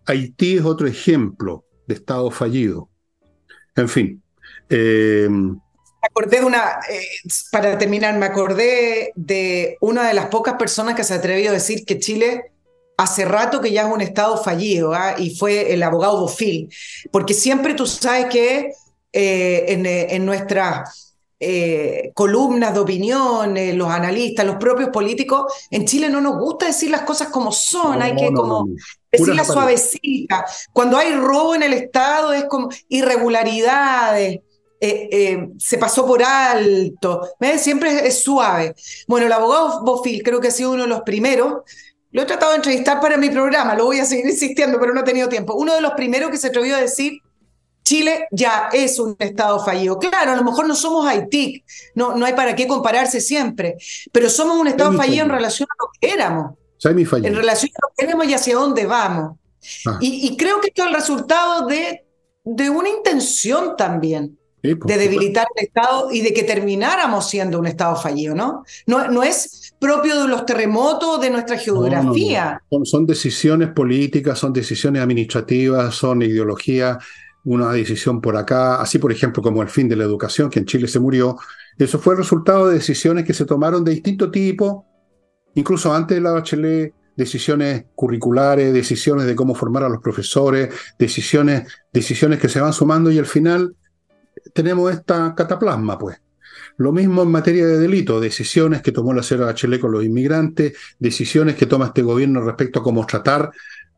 [0.06, 2.88] Haití es otro ejemplo de Estado fallido.
[3.76, 4.22] En fin.
[4.68, 5.28] Eh,
[6.02, 11.04] acordé de una, eh, para terminar, me acordé de una de las pocas personas que
[11.04, 12.52] se atrevió a decir que Chile
[12.96, 15.14] hace rato que ya es un Estado fallido, ¿ah?
[15.18, 16.72] y fue el abogado Bofil,
[17.10, 18.72] porque siempre tú sabes que
[19.18, 26.10] eh, eh, en, nuestras eh, columnas de opinión, los analistas, los propios políticos, en Chile
[26.10, 28.68] no nos gusta decir las cosas como son, hay que como
[29.10, 30.44] decirlas suavecita.
[30.70, 34.40] Cuando hay robo en el Estado es como irregularidades.
[34.78, 38.74] se pasó por alto, siempre es, suave.
[39.08, 41.62] Bueno, el abogado Bofil creo que ha sido uno de los primeros
[42.12, 45.00] lo he tratado de entrevistar para mi programa, lo voy a seguir insistiendo, pero no
[45.00, 45.54] he tenido tiempo.
[45.54, 47.20] Uno de los primeros que se atrevió a decir
[47.86, 49.96] Chile ya es un Estado fallido.
[50.00, 51.62] Claro, a lo mejor no somos Haití,
[51.94, 53.76] no, no hay para qué compararse siempre,
[54.10, 56.54] pero somos un Estado fallido, en relación a lo que éramos.
[56.82, 59.38] En relación a lo que éramos y hacia dónde vamos.
[59.86, 59.98] Ah.
[60.00, 62.04] Y, creo que esto es el resultado de,
[62.44, 64.36] de una intención también.
[64.62, 68.64] de debilitar el Estado y de que termináramos siendo un Estado fallido, ¿no?
[68.86, 72.60] No, no es propio de los terremotos, de nuestra geografía.
[72.68, 76.98] son, son, decisiones políticas, son decisiones administrativas, son ideologías
[77.46, 80.66] una decisión por acá, así por ejemplo como el fin de la educación, que en
[80.66, 81.36] Chile se murió,
[81.78, 84.84] eso fue el resultado de decisiones que se tomaron de distinto tipo,
[85.54, 91.72] incluso antes de la Bachelet, decisiones curriculares, decisiones de cómo formar a los profesores, decisiones,
[91.92, 93.76] decisiones que se van sumando y al final
[94.52, 96.20] tenemos esta cataplasma, pues.
[96.78, 100.76] Lo mismo en materia de delito, decisiones que tomó la señora Bachelet con los inmigrantes,
[100.98, 103.52] decisiones que toma este gobierno respecto a cómo tratar,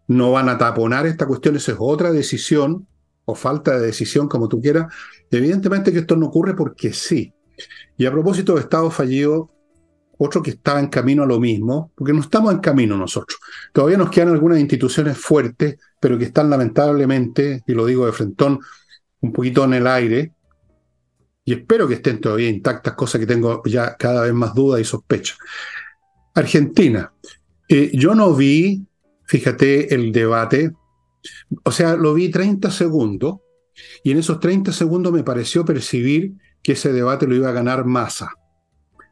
[0.06, 2.86] no van a taponar esta cuestión, esa es otra decisión
[3.30, 4.86] o falta de decisión, como tú quieras,
[5.30, 7.30] evidentemente que esto no ocurre porque sí.
[7.98, 9.50] Y a propósito de Estado fallido,
[10.16, 13.38] otro que estaba en camino a lo mismo, porque no estamos en camino nosotros.
[13.70, 18.60] Todavía nos quedan algunas instituciones fuertes, pero que están lamentablemente, y lo digo de frentón,
[19.20, 20.32] un poquito en el aire,
[21.44, 24.84] y espero que estén todavía intactas, cosas que tengo ya cada vez más dudas y
[24.84, 25.36] sospechas.
[26.34, 27.12] Argentina.
[27.68, 28.86] Eh, yo no vi,
[29.26, 30.72] fíjate, el debate,
[31.64, 33.36] o sea, lo vi 30 segundos
[34.02, 37.84] y en esos 30 segundos me pareció percibir que ese debate lo iba a ganar
[37.84, 38.32] Massa.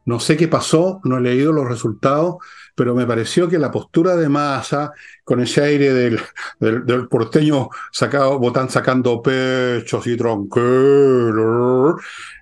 [0.07, 2.37] No sé qué pasó, no he leído los resultados,
[2.77, 4.93] pero me pareció que la postura de Massa,
[5.25, 11.97] con ese aire del, porteño sacado, botán sacando pechos y tranquilo,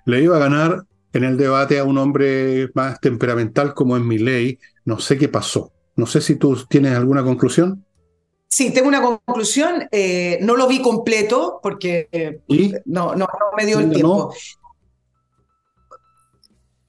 [0.05, 4.59] le iba a ganar en el debate a un hombre más temperamental como es ley.
[4.83, 5.71] No sé qué pasó.
[5.95, 7.83] No sé si tú tienes alguna conclusión.
[8.55, 9.85] Sí, tengo una conclusión.
[9.91, 12.39] Eh, no lo vi completo porque eh,
[12.85, 14.33] no, no, me dio el tiempo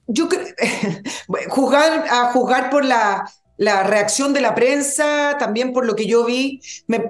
[0.07, 0.45] yo creo,
[1.49, 6.23] juzgar, a juzgar por la, la, reacción de la prensa, también por lo que yo
[6.23, 6.61] vi,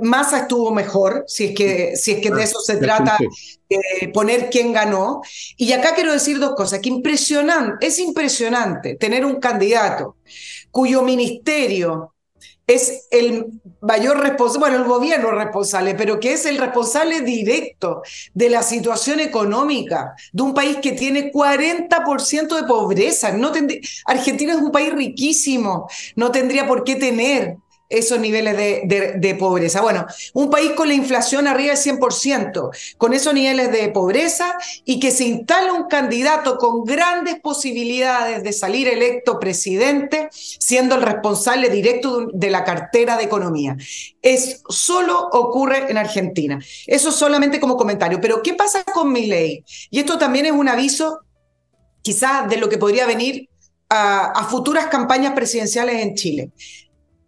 [0.02, 3.16] Massa estuvo mejor, si es que, si es que de eso se trata,
[4.12, 5.22] poner quién ganó.
[5.56, 10.18] Y acá quiero decir dos cosas, que impresionante, es impresionante tener un candidato
[10.72, 12.16] cuyo ministerio
[12.66, 13.46] es el
[13.82, 18.02] mayor responsable, bueno, el gobierno responsable, pero que es el responsable directo
[18.34, 23.34] de la situación económica de un país que tiene 40% de pobreza.
[24.06, 27.58] Argentina es un país riquísimo, no tendría por qué tener
[27.90, 29.82] esos niveles de, pobreza.
[29.82, 35.00] Bueno, un país con la inflación arriba del 100%, con esos niveles de pobreza y
[35.00, 41.70] que se instala un candidato con grandes posibilidades de salir electo presidente, siendo el responsable
[41.70, 43.78] directo de la cartera de economía.
[44.22, 46.60] Es solo ocurre en Argentina.
[46.86, 48.20] Eso solamente como comentario.
[48.20, 49.64] Pero ¿qué pasa con mi ley?
[49.90, 51.20] Y esto también es un aviso
[52.02, 53.50] quizás de lo que podría venir
[53.90, 56.52] a, a futuras campañas presidenciales en Chile.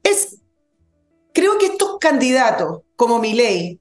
[0.03, 0.38] Es
[1.33, 3.79] Creo que estos candidatos, como Milei,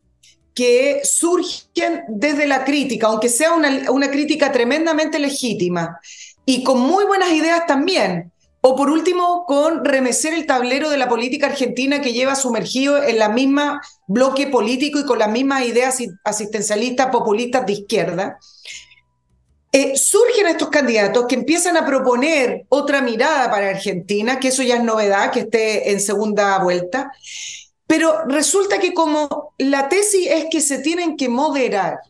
[0.54, 6.00] que surgen desde la crítica, aunque sea una, una crítica tremendamente legítima
[6.44, 11.08] y con muy buenas ideas también, o por último, con remecer el tablero de la
[11.08, 15.98] política argentina que lleva sumergido en la misma bloque político y con las mismas ideas
[16.24, 18.38] asistencialistas populistas de izquierda.
[19.70, 24.76] Eh, surgen estos candidatos que empiezan a proponer otra mirada para Argentina, que eso ya
[24.76, 27.12] es novedad, que esté en segunda vuelta,
[27.86, 32.00] pero resulta que como la tesis es que se tienen que moderar,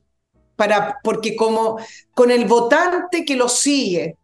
[0.55, 1.79] para, porque como
[2.15, 4.17] con el votante que lo sigue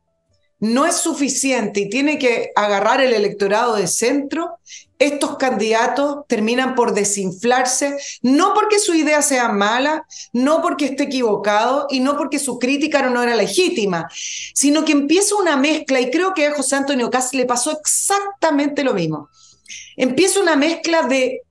[0.61, 4.59] no es suficiente y tiene que agarrar el electorado de centro,
[5.07, 11.87] estos candidatos terminan por desinflarse, no porque su idea sea mala, no porque esté equivocado
[11.91, 14.09] y no porque su crítica no era legítima,
[14.55, 18.85] sino que empieza una mezcla, y creo que a José Antonio Casi le pasó exactamente
[18.85, 19.29] lo mismo.
[19.97, 21.43] Empieza una mezcla de,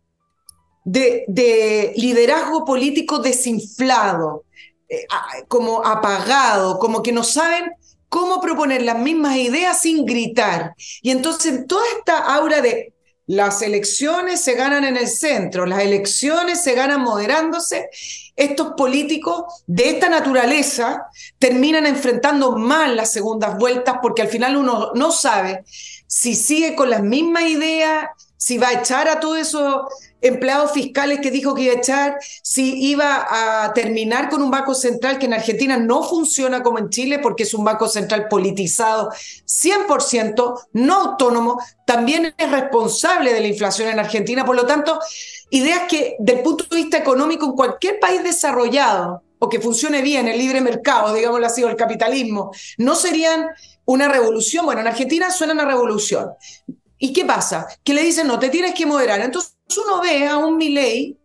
[0.84, 4.44] de, de liderazgo político desinflado,
[4.90, 5.06] eh,
[5.48, 7.72] como apagado, como que no saben
[8.10, 10.76] cómo proponer las mismas ideas sin gritar.
[11.02, 12.93] Y entonces toda esta aura de
[13.26, 17.90] las elecciones se ganan en el centro, las elecciones se ganan moderándose.
[18.36, 21.06] Estos políticos de esta naturaleza
[21.40, 25.64] terminan enfrentando mal las segundas vueltas porque al final uno no sabe
[26.08, 28.08] si sigue con las mismas ideas,
[28.38, 29.84] si va a echar a todos esos
[30.24, 33.28] empleados fiscales que dijo que iba a echar, si iba
[33.64, 37.44] a terminar con un banco central que en Argentina no funciona como en Chile porque
[37.44, 39.10] es un banco central politizado
[39.46, 44.46] 100%, no autónomo, también es responsable de la inflación en Argentina.
[44.46, 44.98] Por lo tanto,
[45.50, 50.30] ideas que del punto de vista económico en cualquier país desarrollado o que funcione bien
[50.30, 53.48] el libre mercado, digámoslo así, o el capitalismo, no serían
[53.84, 54.66] una revolución.
[54.66, 56.30] Bueno, en Argentina suena una revolución.
[56.98, 57.68] ¿Y qué pasa?
[57.84, 59.20] Que le dicen, no, te tienes que moderar.
[59.20, 61.18] Entonces uno ve a un Milley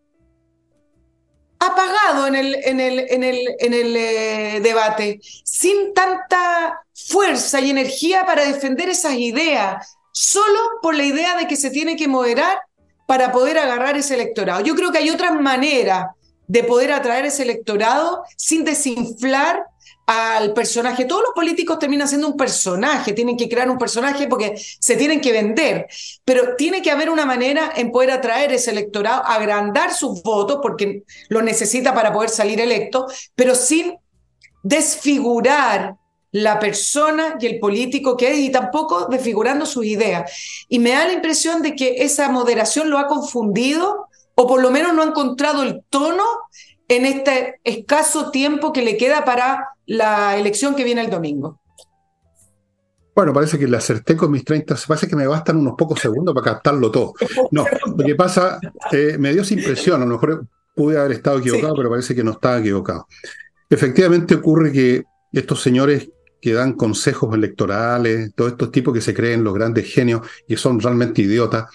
[1.58, 7.70] apagado en el, en el, en el, en el eh, debate, sin tanta fuerza y
[7.70, 12.60] energía para defender esas ideas, solo por la idea de que se tiene que moderar
[13.06, 14.60] para poder agarrar ese electorado.
[14.60, 16.06] Yo creo que hay otras maneras
[16.46, 19.64] de poder atraer ese electorado sin desinflar
[20.08, 21.04] al personaje.
[21.04, 25.20] Todos los políticos terminan siendo un personaje, tienen que crear un personaje porque se tienen
[25.20, 25.86] que vender,
[26.24, 31.02] pero tiene que haber una manera en poder atraer ese electorado, agrandar sus votos porque
[31.28, 33.98] lo necesita para poder salir electo, pero sin
[34.62, 35.96] desfigurar
[36.32, 40.64] la persona y el político que es y tampoco desfigurando sus ideas.
[40.70, 44.70] Y me da la impresión de que esa moderación lo ha confundido o por lo
[44.70, 46.24] menos no ha encontrado el tono
[46.88, 51.60] en este escaso tiempo que le queda para la elección que viene el domingo.
[53.14, 56.34] Bueno, parece que le acerté con mis 30, parece que me bastan unos pocos segundos
[56.34, 57.14] para captarlo todo.
[57.50, 58.60] No, lo que pasa,
[58.92, 62.22] eh, me dio esa impresión, a lo mejor pude haber estado equivocado, pero parece que
[62.22, 63.08] no estaba equivocado.
[63.68, 66.08] Efectivamente ocurre que estos señores
[66.40, 70.78] que dan consejos electorales, todos estos tipos que se creen los grandes genios y son
[70.78, 71.66] realmente idiotas,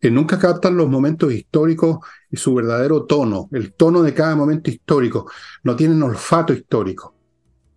[0.00, 1.98] que nunca captan los momentos históricos
[2.30, 5.30] y su verdadero tono, el tono de cada momento histórico.
[5.64, 7.14] No tienen olfato histórico.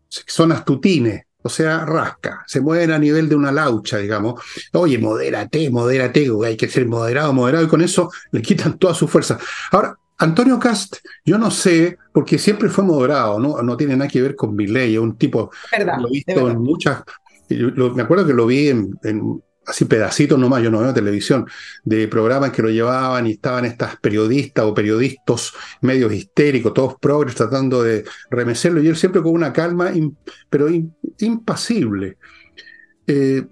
[0.08, 4.42] Son astutines, o sea, rasca, se mueven a nivel de una laucha, digamos.
[4.74, 9.08] Oye, modérate, modérate, hay que ser moderado, moderado, y con eso le quitan toda su
[9.08, 9.40] fuerza.
[9.72, 14.22] Ahora, Antonio Cast, yo no sé, porque siempre fue moderado, no, no tiene nada que
[14.22, 15.50] ver con mi ley, es un tipo,
[15.80, 17.04] lo he visto en muchas,
[17.50, 19.00] me acuerdo que lo vi en,
[19.66, 21.46] así pedacitos nomás, yo no veo televisión,
[21.84, 27.36] de programas que lo llevaban y estaban estas periodistas o periodistas medios histéricos, todos progres
[27.36, 29.92] tratando de remecerlo, y él siempre con una calma,
[30.50, 30.68] pero
[31.20, 32.18] impasible.
[33.08, 33.46] Eh,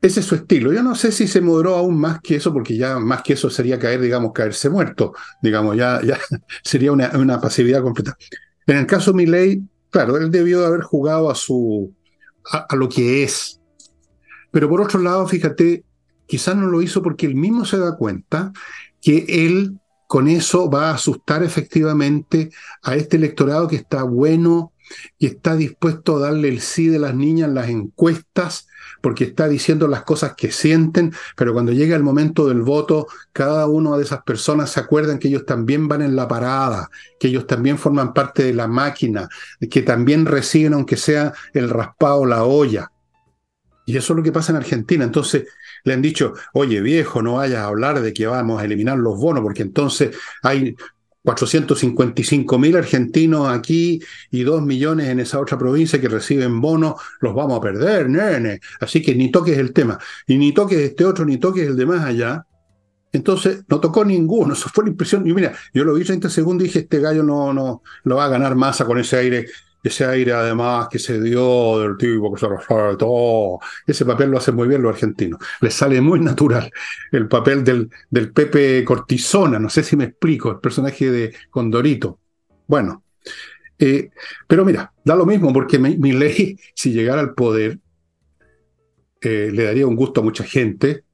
[0.00, 0.72] ese es su estilo.
[0.72, 3.50] Yo no sé si se moderó aún más que eso, porque ya más que eso
[3.50, 5.14] sería caer, digamos, caerse muerto.
[5.42, 6.18] Digamos, ya, ya
[6.62, 8.16] sería una, una pasividad completa.
[8.66, 11.92] En el caso de Milley, claro, él debió de haber jugado a su
[12.52, 13.60] a, lo que es.
[14.50, 15.84] Pero por otro lado, fíjate,
[16.26, 18.52] quizás no lo hizo porque él mismo se da cuenta
[19.00, 22.50] que él con eso va a asustar efectivamente
[22.82, 24.72] a este electorado que está bueno
[25.18, 28.68] y está dispuesto a darle el sí de las niñas en las encuestas
[29.00, 33.66] porque está diciendo las cosas que sienten, pero cuando llega el momento del voto, cada
[33.66, 36.88] una de esas personas se acuerdan que ellos también van en la parada,
[37.18, 39.28] que ellos también forman parte de la máquina,
[39.70, 42.90] que también reciben, aunque sea el raspado, la olla.
[43.86, 45.04] Y eso es lo que pasa en Argentina.
[45.04, 45.46] Entonces
[45.84, 49.16] le han dicho, oye viejo, no vayas a hablar de que vamos a eliminar los
[49.16, 50.74] bonos, porque entonces hay
[51.22, 57.34] 455 mil argentinos aquí y 2 millones en esa otra provincia que reciben bonos, los
[57.34, 58.60] vamos a perder, nene.
[58.80, 61.86] Así que ni toques el tema, y ni toques este otro, ni toques el de
[61.86, 62.44] más allá.
[63.12, 65.26] Entonces, no tocó ninguno, eso fue la impresión.
[65.26, 68.26] Y mira, yo lo vi 30 segundos y dije, este gallo no, no, lo va
[68.26, 69.46] a ganar masa con ese aire
[69.88, 74.38] ese aire además que se dio del tipo que se sabe todo, ese papel lo
[74.38, 76.70] hace muy bien los argentinos, les sale muy natural
[77.12, 82.18] el papel del, del Pepe Cortisona, no sé si me explico, el personaje de Condorito.
[82.66, 83.04] Bueno,
[83.78, 84.10] eh,
[84.46, 87.78] pero mira, da lo mismo porque mi, ley, si llegara al poder,
[89.20, 91.04] eh, le daría un gusto a mucha gente,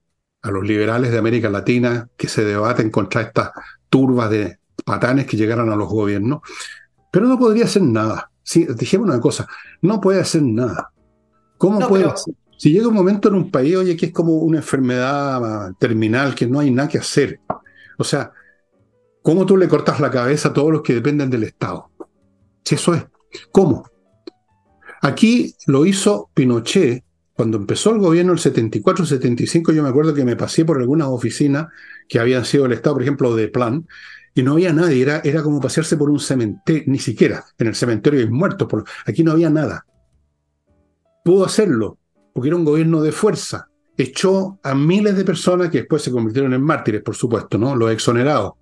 [0.43, 3.51] a los liberales de América Latina que se debaten contra estas
[3.89, 6.41] turbas de patanes que llegaran a los gobiernos,
[7.11, 8.32] pero no podría hacer nada.
[8.43, 9.47] Sí, dijimos una cosa,
[9.80, 10.93] no puede hacer nada.
[11.59, 12.34] ¿Cómo puede hacer?
[12.57, 16.47] Si llega un momento en un país, oye, que es como una enfermedad terminal, que
[16.47, 17.40] no hay nada que hacer.
[17.99, 18.32] O sea,
[19.22, 21.90] ¿cómo tú le cortas la cabeza a todos los que dependen del Estado?
[22.64, 23.05] Si eso es.
[23.51, 23.84] ¿Cómo?
[25.01, 29.72] Aquí lo hizo Pinochet cuando empezó el gobierno el 74-75.
[29.72, 31.66] Yo me acuerdo que me pasé por algunas oficinas
[32.09, 33.86] que habían sido el Estado, por ejemplo, de Plan,
[34.35, 37.74] y no había nadie, era, era como pasearse por un cementerio, ni siquiera, en el
[37.74, 38.68] cementerio hay muertos,
[39.07, 39.87] aquí no había nada.
[41.24, 41.99] Pudo hacerlo,
[42.33, 43.68] porque era un gobierno de fuerza.
[43.97, 47.76] Echó a miles de personas que después se convirtieron en mártires, por supuesto, ¿no?
[47.76, 48.55] Los exonerados.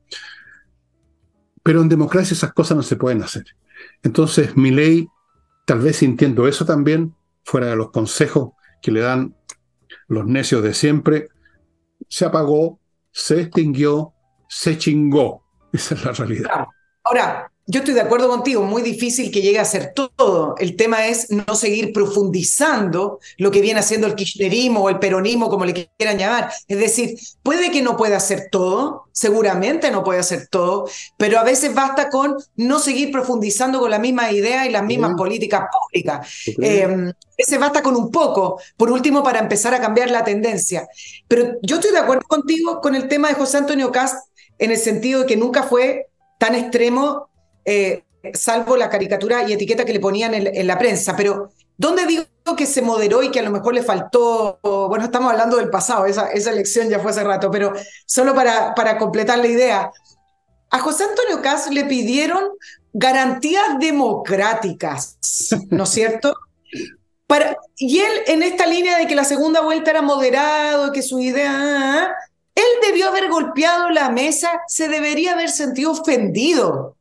[1.62, 3.44] Pero en democracia esas cosas no se pueden hacer.
[4.02, 5.08] Entonces, mi ley,
[5.66, 7.14] tal vez sintiendo eso también,
[7.44, 8.52] fuera de los consejos
[8.82, 9.36] que le dan
[10.08, 11.28] los necios de siempre,
[12.08, 12.80] se apagó,
[13.12, 14.12] se extinguió,
[14.48, 15.39] se chingó.
[15.72, 16.66] Esa es la realidad.
[17.04, 20.56] Ahora, yo estoy de acuerdo contigo, muy difícil que llegue a ser todo.
[20.58, 25.48] El tema es no seguir profundizando lo que viene haciendo el kirchnerismo o el peronismo,
[25.48, 26.50] como le quieran llamar.
[26.66, 31.44] Es decir, puede que no pueda hacer todo, seguramente no puede hacer todo, pero a
[31.44, 36.26] veces basta con no seguir profundizando con la misma idea y las mismas políticas públicas.
[36.60, 40.88] Eh, a veces basta con un poco, por último, para empezar a cambiar la tendencia.
[41.28, 44.29] Pero yo estoy de acuerdo contigo con el tema de José Antonio Cast
[44.60, 46.06] en el sentido de que nunca fue
[46.38, 47.28] tan extremo,
[47.64, 48.04] eh,
[48.34, 51.16] salvo la caricatura y etiqueta que le ponían en, la prensa.
[51.16, 52.24] Pero, ¿dónde digo
[52.56, 54.60] que se moderó y que a lo mejor le faltó?
[54.62, 57.72] Bueno, estamos hablando del pasado, esa, esa elección ya fue hace rato, pero
[58.06, 59.90] solo para, para completar la idea.
[60.70, 62.44] A José Antonio Caz le pidieron
[62.92, 65.18] garantías democráticas,
[65.70, 66.36] ¿no es cierto?
[67.26, 71.20] Para, y él en esta línea de que la segunda vuelta era moderado, que su
[71.20, 72.12] idea,
[72.54, 76.96] él debió haber golpeado la mesa, se debería haber sentido ofendido.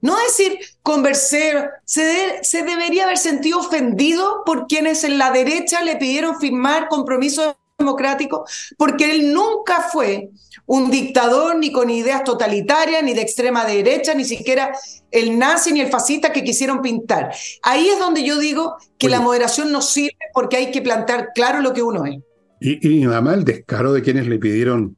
[0.00, 5.96] No decir conversar, se, se, debería haber sentido ofendido por quienes en la derecha le
[5.96, 8.44] pidieron firmar compromiso democrático,
[8.78, 10.30] porque él nunca fue
[10.66, 14.72] un dictador ni con ideas totalitarias, ni de extrema derecha, ni siquiera
[15.10, 17.34] el nazi ni el fascista que quisieron pintar.
[17.62, 21.60] Ahí es donde yo digo que la moderación no sirve porque hay que plantar claro
[21.60, 22.18] lo que uno es.
[22.60, 24.96] Y, y además el descaro de quienes le pidieron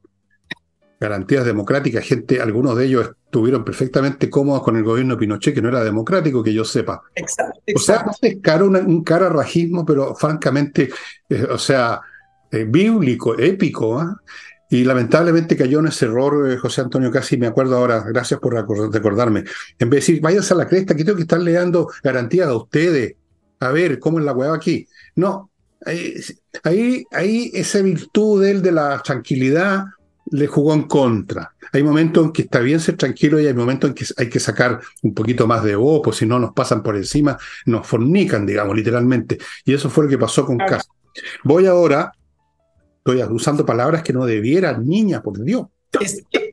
[1.01, 5.63] garantías democráticas, gente, algunos de ellos estuvieron perfectamente cómodos con el gobierno de Pinochet, que
[5.63, 7.03] no era democrático, que yo sepa.
[7.15, 7.61] Exacto.
[7.75, 10.89] O sea, es caro un cararrajismo, pero francamente,
[11.29, 12.01] eh, o sea,
[12.51, 14.17] eh, bíblico, épico, ¿ah?
[14.71, 18.55] Y lamentablemente cayó en ese error, eh, José Antonio, casi me acuerdo ahora, gracias por
[18.93, 19.45] recordarme.
[19.79, 22.49] En vez de decir, váyanse a la cresta, que tengo que estar le dando garantías
[22.49, 23.15] a ustedes.
[23.61, 24.87] A ver, ¿cómo es la hueá aquí?
[25.17, 25.51] No,
[25.85, 29.85] ahí, ahí, esa virtud de él de la tranquilidad
[30.31, 31.53] le jugó en contra.
[31.73, 34.41] Hay momentos en que está bien ser tranquilo y hay momentos en que hay que
[34.41, 38.47] sacar un poquito más de voz, pues si no nos pasan por encima, nos fornican,
[38.47, 39.39] digamos, literalmente.
[39.65, 40.89] Y eso fue lo que pasó con Casa.
[41.45, 42.13] Voy ahora
[43.09, 45.67] Estoy usando palabras que no debieran, niña, por Dios.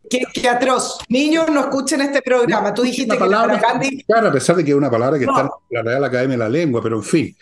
[0.10, 1.00] qué, atroz.
[1.10, 2.74] Niños no escuchen este programa.
[2.74, 3.62] Tú dijiste que palabra,
[4.08, 6.44] Claro, a pesar de que es una palabra que está en la Real Academia de
[6.44, 7.36] la Lengua, pero en fin.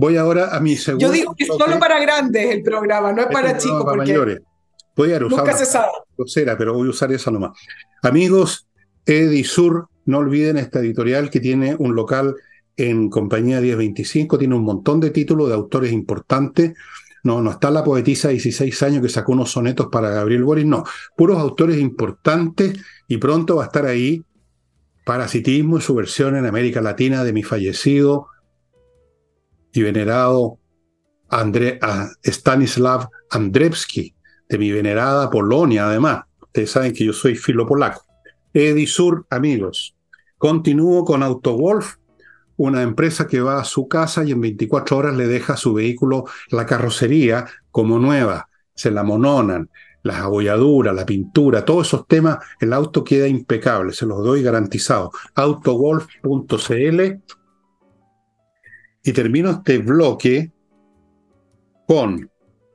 [0.00, 1.06] Voy ahora a mi segundo.
[1.06, 3.84] Yo digo que es solo para grandes el programa, no es para chicos.
[3.84, 4.40] Para mayores.
[4.96, 5.88] Voy a usar nunca se sabe.
[6.16, 7.50] Grosera, pero voy a usar esa nomás.
[8.02, 8.66] Amigos,
[9.04, 12.34] Edisur, no olviden esta editorial que tiene un local
[12.78, 16.72] en Compañía 1025, tiene un montón de títulos de autores importantes
[17.22, 20.64] no, no está la poetisa de 16 años que sacó unos sonetos para Gabriel Boris,
[20.64, 20.84] no.
[21.14, 24.24] Puros autores importantes y pronto va a estar ahí
[25.04, 28.28] Parasitismo y su versión en América Latina de mi fallecido
[29.72, 30.58] y venerado
[32.22, 34.14] Stanislav Andrzejewski,
[34.48, 36.24] de mi venerada Polonia, además.
[36.40, 38.04] Ustedes saben que yo soy filo polaco.
[38.52, 39.94] Edisur, amigos.
[40.38, 41.96] Continúo con Autowolf
[42.60, 46.26] una empresa que va a su casa y en 24 horas le deja su vehículo,
[46.50, 48.50] la carrocería, como nueva.
[48.74, 49.70] Se la mononan,
[50.02, 55.10] las abolladuras, la pintura, todos esos temas, el auto queda impecable, se los doy garantizado.
[55.34, 57.00] Autogolf.cl.
[59.02, 60.52] Y termino este bloque
[61.86, 62.30] con,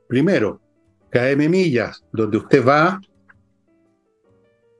[0.07, 0.61] primero,
[1.11, 2.99] KM Millas, donde usted va,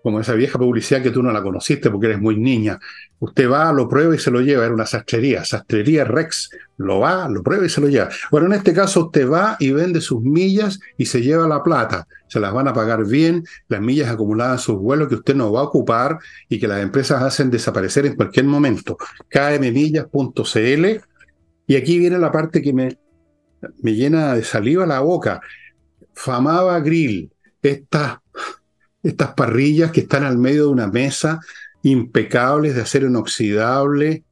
[0.02, 2.80] como esa vieja publicidad que tú no la conociste porque eres muy niña,
[3.20, 4.66] Usted va, lo prueba y se lo lleva.
[4.66, 6.50] Era una sastrería, sastrería Rex.
[6.78, 8.10] Lo va, lo prueba y se lo lleva.
[8.30, 12.08] Bueno, en este caso usted va y vende sus millas y se lleva la plata.
[12.28, 15.52] Se las van a pagar bien, las millas acumuladas en sus vuelos que usted no
[15.52, 16.20] va a ocupar
[16.50, 18.98] y que las empresas hacen desaparecer en cualquier momento.
[19.30, 20.86] kmmillas.cl.
[21.68, 22.98] Y aquí viene la parte que me,
[23.82, 25.42] me llena de saliva la boca.
[26.14, 27.32] Famaba Grill.
[27.62, 28.20] Estas,
[29.02, 31.40] estas parrillas que están al medio de una mesa
[31.82, 34.25] impecables de acero inoxidable,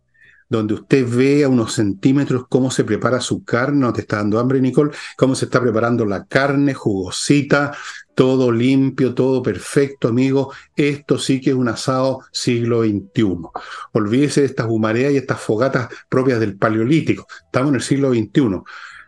[0.58, 4.40] donde usted ve a unos centímetros cómo se prepara su carne, no te está dando
[4.40, 7.76] hambre, Nicole, cómo se está preparando la carne, jugosita,
[8.16, 10.54] todo limpio, todo perfecto, amigo.
[10.76, 13.50] Esto sí que es un asado siglo XXI.
[13.94, 17.26] Olvídese de estas humareas y estas fogatas propias del Paleolítico.
[17.46, 18.62] Estamos en el siglo XXI.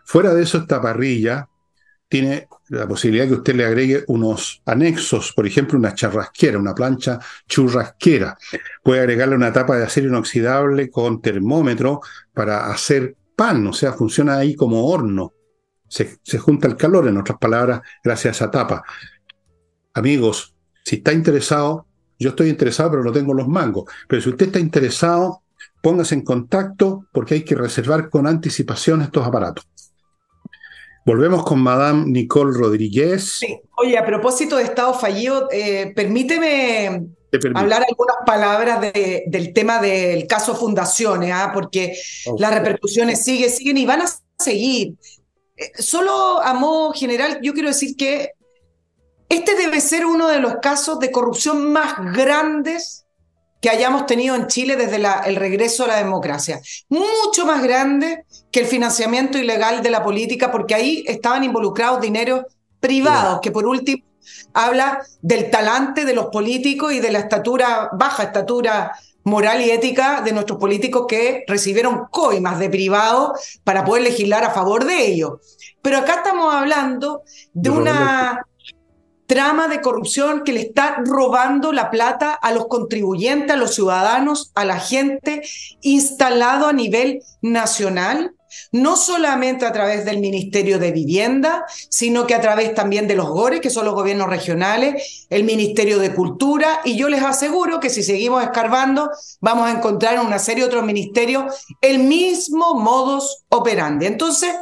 [0.04, 1.48] Fuera de eso, esta parrilla
[2.08, 7.18] tiene la posibilidad que usted le agregue unos anexos, por ejemplo, una charrasquera, una plancha
[7.48, 8.36] churrasquera.
[8.82, 12.00] Puede agregarle una tapa de acero inoxidable con termómetro
[12.32, 15.32] para hacer pan, o sea, funciona ahí como horno.
[15.88, 18.84] Se, junta el calor, en otras palabras, gracias a esa tapa.
[19.94, 20.54] Amigos,
[20.84, 21.86] si está interesado,
[22.18, 23.84] yo estoy interesado, pero no tengo los mangos.
[24.08, 25.42] Pero si usted está interesado,
[25.80, 29.66] póngase en contacto porque hay que reservar con anticipación estos aparatos.
[31.06, 33.38] Volvemos con Madame Nicole Rodríguez.
[33.38, 33.60] Sí.
[33.76, 37.06] Oye, a propósito de Estado fallido, eh, permíteme
[37.54, 41.52] hablar algunas palabras del tema del caso Fundaciones, ¿ah?
[41.54, 41.96] porque
[42.38, 44.94] las repercusiones siguen, siguen y van a seguir.
[45.56, 48.32] Eh, solo a modo general, yo quiero decir que
[49.28, 53.06] este debe ser uno de los casos de corrupción más grandes
[53.60, 56.60] que hayamos tenido en Chile desde el regreso a la democracia.
[56.88, 62.44] Mucho más grande que el financiamiento ilegal de la política, porque ahí estaban involucrados dineros
[62.80, 64.04] privados, que por último
[64.54, 68.92] habla del talante de los políticos y de la estatura, baja estatura
[69.24, 73.34] moral y ética de nuestros políticos que recibieron coimas de privado
[73.64, 75.40] para poder legislar a favor de ellos.
[75.82, 77.22] Pero acá estamos hablando
[77.52, 78.46] de una
[79.26, 84.52] trama de corrupción que le está robando la plata a los contribuyentes, a los ciudadanos,
[84.54, 85.42] a la gente,
[85.82, 88.35] instalado a nivel nacional,
[88.72, 93.28] no solamente a través del Ministerio de Vivienda, sino que a través también de los
[93.28, 97.90] GORES, que son los gobiernos regionales, el Ministerio de Cultura, y yo les aseguro que
[97.90, 103.44] si seguimos escarbando, vamos a encontrar en una serie de otros ministerios el mismo modus
[103.48, 104.06] operandi.
[104.06, 104.54] Entonces,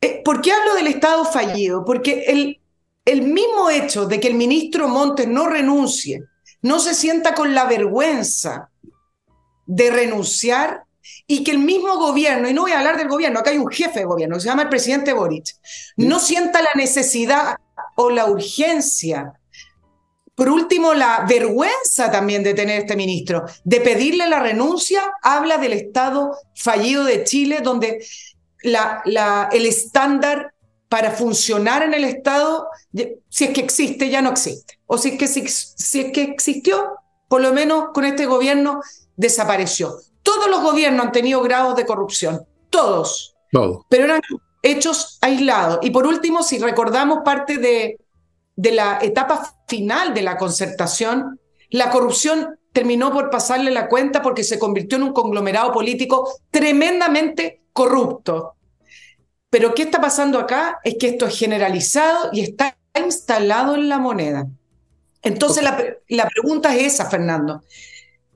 [0.00, 1.84] eh, ¿por qué hablo del Estado fallido?
[1.84, 2.60] Porque el,
[3.04, 6.22] el mismo hecho de que el ministro Montes no renuncie,
[6.62, 8.70] no se sienta con la vergüenza
[9.66, 10.83] de renunciar
[11.26, 13.70] y que el mismo gobierno, y no voy a hablar del gobierno, acá hay un
[13.70, 15.46] jefe de gobierno, se llama el presidente Boric,
[15.96, 17.56] no sienta la necesidad
[17.96, 19.34] o la urgencia
[20.34, 25.72] por último, la vergüenza también de tener este ministro, de pedirle la renuncia, habla del
[25.72, 28.04] Estado fallido de Chile, donde
[28.62, 30.52] la, la, el estándar
[30.88, 32.68] para funcionar en el Estado,
[33.28, 34.78] si es que existe, ya no existe.
[34.86, 36.96] O si es que, si, si es que existió,
[37.28, 38.80] por lo menos con este gobierno
[39.16, 39.98] desapareció.
[40.24, 43.36] Todos los gobiernos han tenido grados de corrupción, todos.
[43.52, 43.86] Todo.
[43.88, 44.20] Pero eran
[44.62, 45.78] hechos aislados.
[45.82, 48.00] Y por último, si recordamos parte de,
[48.56, 51.38] de la etapa final de la concertación,
[51.70, 57.62] la corrupción terminó por pasarle la cuenta porque se convirtió en un conglomerado político tremendamente
[57.72, 58.56] corrupto.
[59.50, 60.80] Pero ¿qué está pasando acá?
[60.82, 64.46] Es que esto es generalizado y está instalado en la moneda.
[65.22, 67.62] Entonces la, la pregunta es esa, Fernando.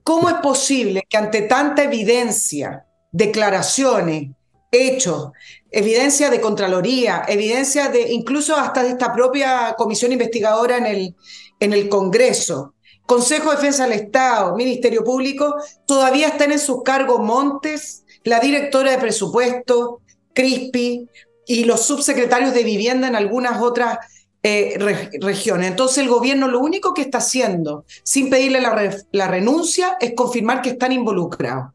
[0.09, 4.30] ¿Cómo es posible que ante tanta evidencia, declaraciones,
[4.70, 5.32] hechos,
[5.70, 11.16] evidencia de Contraloría, evidencia de incluso hasta de esta propia comisión investigadora en el,
[11.61, 12.72] en el Congreso,
[13.04, 15.56] Consejo de Defensa del Estado, Ministerio Público,
[15.86, 20.00] todavía están en sus cargos Montes, la directora de presupuesto,
[20.32, 21.06] Crispi
[21.46, 23.98] y los subsecretarios de vivienda en algunas otras
[24.43, 24.76] eh,
[25.20, 25.70] regiones.
[25.70, 30.70] Entonces el gobierno lo único que está haciendo, sin pedirle la, renuncia, es confirmar que
[30.70, 31.72] están involucrados.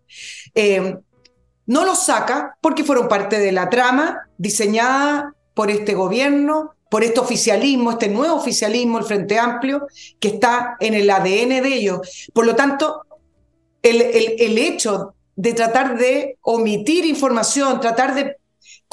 [0.55, 0.97] Eh,
[1.65, 7.19] no los saca porque fueron parte de la trama diseñada por este gobierno, por este
[7.19, 9.87] oficialismo, este nuevo oficialismo, el Frente Amplio,
[10.19, 12.29] que está en el ADN de ellos.
[12.33, 13.01] Por lo tanto,
[13.81, 18.37] el, hecho de tratar de omitir información, tratar de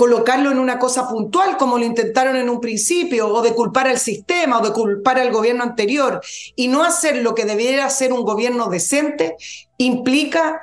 [0.01, 3.99] colocarlo en una cosa puntual, como lo intentaron en un principio, o de culpar al
[3.99, 6.23] sistema, o de culpar al gobierno anterior,
[6.57, 9.37] y no hacer lo que debiera ser un gobierno decente,
[9.77, 10.63] implica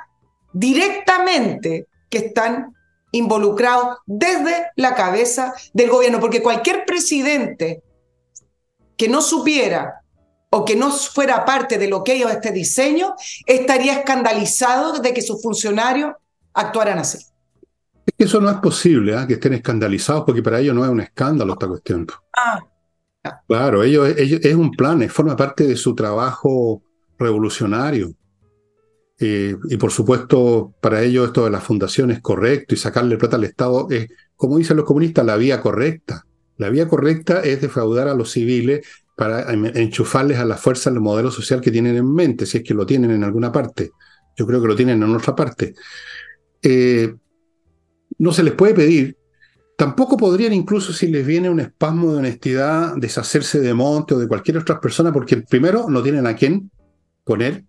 [0.52, 2.74] directamente que están
[3.12, 7.84] involucrados desde la cabeza del gobierno, porque cualquier presidente
[8.96, 10.02] que no supiera
[10.50, 13.14] o que no fuera parte de lo que ellos este diseño,
[13.46, 16.14] estaría escandalizado de que sus funcionarios
[16.54, 17.18] actuaran así.
[18.08, 19.26] Es que eso no es posible, ¿eh?
[19.26, 22.06] que estén escandalizados, porque para ellos no es un escándalo esta cuestión.
[22.34, 22.58] Ah.
[23.46, 26.82] Claro, ellos, ellos, es un plan, forma parte de su trabajo
[27.18, 28.14] revolucionario.
[29.20, 33.36] Eh, y por supuesto, para ellos esto de la fundación es correcto y sacarle plata
[33.36, 36.24] al Estado es, como dicen los comunistas, la vía correcta.
[36.56, 38.86] La vía correcta es defraudar a los civiles
[39.18, 42.72] para enchufarles a la fuerza el modelo social que tienen en mente, si es que
[42.72, 43.90] lo tienen en alguna parte.
[44.34, 45.74] Yo creo que lo tienen en otra parte.
[46.62, 47.14] Eh,
[48.18, 49.16] no se les puede pedir.
[49.76, 54.26] Tampoco podrían, incluso si les viene un espasmo de honestidad, deshacerse de Monte o de
[54.26, 56.70] cualquier otra persona, porque primero no tienen a quién
[57.24, 57.64] poner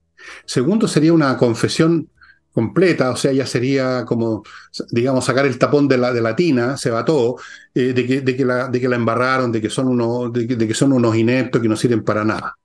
[0.45, 2.10] Segundo, sería una confesión
[2.52, 4.43] completa, o sea, ya sería como,
[4.91, 7.38] digamos, sacar el tapón de la, de la tina, se va todo,
[7.74, 10.47] eh, de, que, de, que la, de que la embarraron, de que, son unos, de,
[10.47, 12.58] que son unos ineptos que no sirven para nada.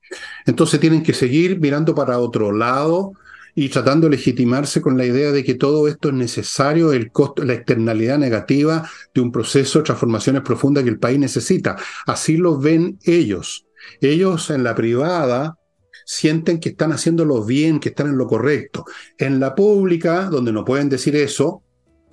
[0.46, 3.12] Entonces tienen que seguir mirando para otro lado
[3.54, 7.44] y tratando de legitimarse con la idea de que todo esto es necesario, el costo,
[7.44, 11.76] la externalidad negativa de un proceso de transformaciones profundas que el país necesita.
[12.06, 13.66] Así lo ven ellos.
[14.00, 15.56] Ellos en la privada
[16.04, 18.84] sienten que están haciéndolo bien, que están en lo correcto.
[19.18, 21.62] En la pública, donde no pueden decir eso,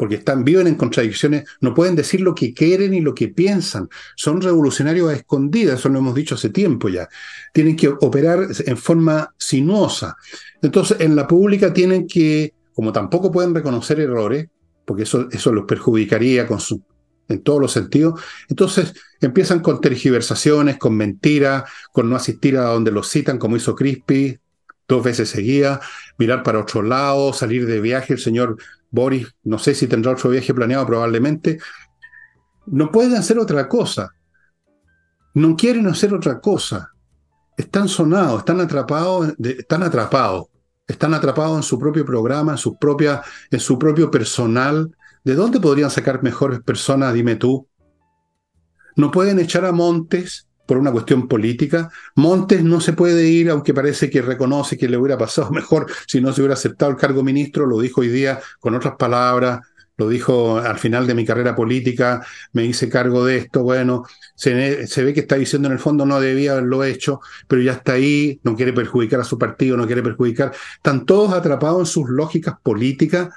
[0.01, 3.87] porque están viven en contradicciones, no pueden decir lo que quieren y lo que piensan.
[4.15, 7.07] Son revolucionarios a escondidas, eso lo hemos dicho hace tiempo ya.
[7.53, 10.15] Tienen que operar en forma sinuosa.
[10.61, 14.47] Entonces, en la pública tienen que, como tampoco pueden reconocer errores,
[14.85, 16.81] porque eso, eso los perjudicaría con su
[17.31, 18.19] en todos los sentidos.
[18.49, 23.75] Entonces empiezan con tergiversaciones, con mentiras, con no asistir a donde los citan, como hizo
[23.75, 24.37] Crispy
[24.87, 25.79] dos veces seguía,
[26.17, 28.13] mirar para otro lado, salir de viaje.
[28.13, 28.57] El señor
[28.89, 31.59] Boris, no sé si tendrá otro viaje planeado probablemente.
[32.65, 34.13] No pueden hacer otra cosa.
[35.33, 36.90] No quieren hacer otra cosa.
[37.57, 40.47] Están sonados, están atrapados, están atrapados.
[40.87, 42.77] Están atrapados en su propio programa, en su,
[43.51, 44.91] en su propio personal,
[45.23, 47.67] ¿De dónde podrían sacar mejores personas, dime tú?
[48.95, 51.91] No pueden echar a Montes por una cuestión política.
[52.15, 56.21] Montes no se puede ir, aunque parece que reconoce que le hubiera pasado mejor si
[56.21, 59.59] no se hubiera aceptado el cargo ministro, lo dijo hoy día con otras palabras,
[59.97, 64.03] lo dijo al final de mi carrera política, me hice cargo de esto, bueno,
[64.35, 67.73] se, se, ve que está diciendo en el fondo no debía haberlo hecho, pero ya
[67.73, 71.85] está ahí, no quiere perjudicar a su partido, no quiere perjudicar, están todos atrapados en
[71.85, 73.29] sus lógicas políticas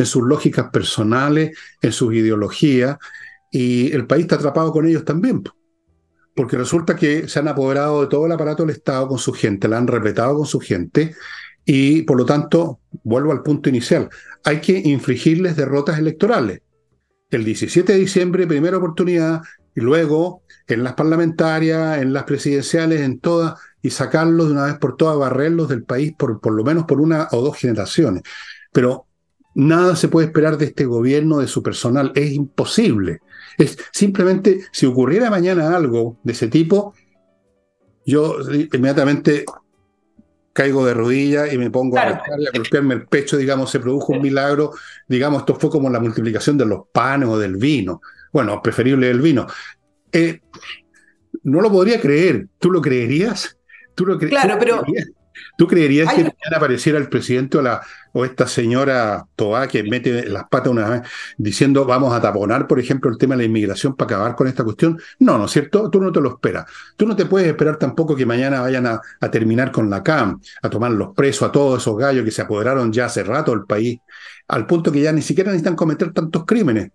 [0.00, 2.96] en sus lógicas personales, en sus ideologías,
[3.50, 5.42] y el país está atrapado con ellos también.
[6.34, 9.68] Porque resulta que se han apoderado de todo el aparato del Estado con su gente,
[9.68, 11.14] la han repletado con su gente,
[11.64, 14.08] y por lo tanto, vuelvo al punto inicial,
[14.44, 16.62] hay que infligirles derrotas electorales.
[17.30, 19.42] El 17 de diciembre, primera oportunidad,
[19.74, 24.78] y luego en las parlamentarias, en las presidenciales, en todas, y sacarlos de una vez
[24.78, 28.22] por todas, barrerlos del país por, por lo menos por una o dos generaciones.
[28.72, 29.06] Pero
[29.54, 33.20] nada se puede esperar de este gobierno, de su personal, es imposible.
[33.58, 36.94] Es simplemente, si ocurriera mañana algo de ese tipo,
[38.06, 38.36] yo
[38.72, 39.44] inmediatamente
[40.52, 42.22] caigo de rodillas y me pongo a, a,
[42.54, 44.72] golpearme el pecho, digamos, se produjo un milagro,
[45.08, 48.00] digamos, esto fue como la multiplicación de los panes o del vino.
[48.32, 49.46] Bueno, preferible el vino.
[50.12, 50.40] Eh,
[51.42, 52.48] no lo podría creer.
[52.58, 53.58] ¿Tú lo creerías?
[53.94, 54.82] ¿Tú lo cre claro, ¿tú pero...
[54.82, 55.08] Creerías?
[55.56, 57.80] ¿Tú creerías que mañana apareciera el presidente o, la,
[58.12, 61.02] o esta señora Toá que mete las patas una vez
[61.36, 64.64] diciendo vamos a taponar, por ejemplo, el tema de la inmigración para acabar con esta
[64.64, 65.00] cuestión?
[65.18, 65.90] No, ¿no es cierto?
[65.90, 66.66] Tú no te lo esperas.
[66.96, 70.40] Tú no te puedes esperar tampoco que mañana vayan a, a terminar con la CAM,
[70.62, 73.64] a tomar los presos a todos esos gallos que se apoderaron ya hace rato del
[73.64, 73.98] país,
[74.48, 76.90] al punto que ya ni siquiera necesitan cometer tantos crímenes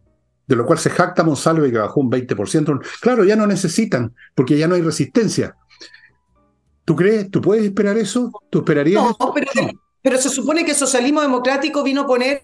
[0.48, 2.82] de lo cual se jacta Monsalve que bajó un 20%.
[3.02, 5.56] Claro, ya no necesitan, porque ya no hay resistencia.
[6.86, 7.30] ¿Tú crees?
[7.32, 8.32] ¿Tú puedes esperar eso?
[8.50, 9.34] ¿Tú esperarías no, eso?
[10.02, 12.44] Pero, se supone que el socialismo democrático vino a poner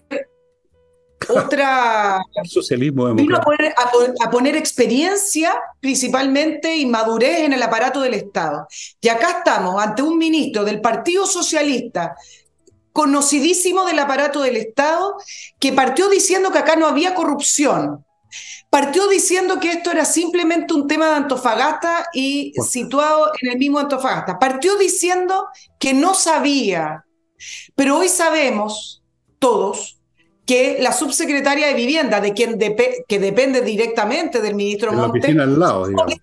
[1.28, 2.20] otra...
[2.44, 3.28] socialismo democrático.
[3.28, 8.66] Vino a poner, a, a poner, experiencia principalmente y madurez en el aparato del Estado.
[9.00, 12.16] Y acá estamos ante un ministro del Partido Socialista
[12.92, 15.16] conocidísimo del aparato del Estado,
[15.58, 18.04] que partió diciendo que acá no había corrupción.
[18.70, 23.78] Partió diciendo que esto era simplemente un tema de Antofagasta y situado en el mismo
[23.78, 24.38] Antofagasta.
[24.38, 27.04] Partió diciendo que no sabía.
[27.74, 29.02] Pero hoy sabemos,
[29.38, 29.98] todos,
[30.46, 35.18] que la subsecretaria de Vivienda, de quien dep que depende directamente del ministro en Monte,
[35.18, 36.14] la oficina al lado, digamos.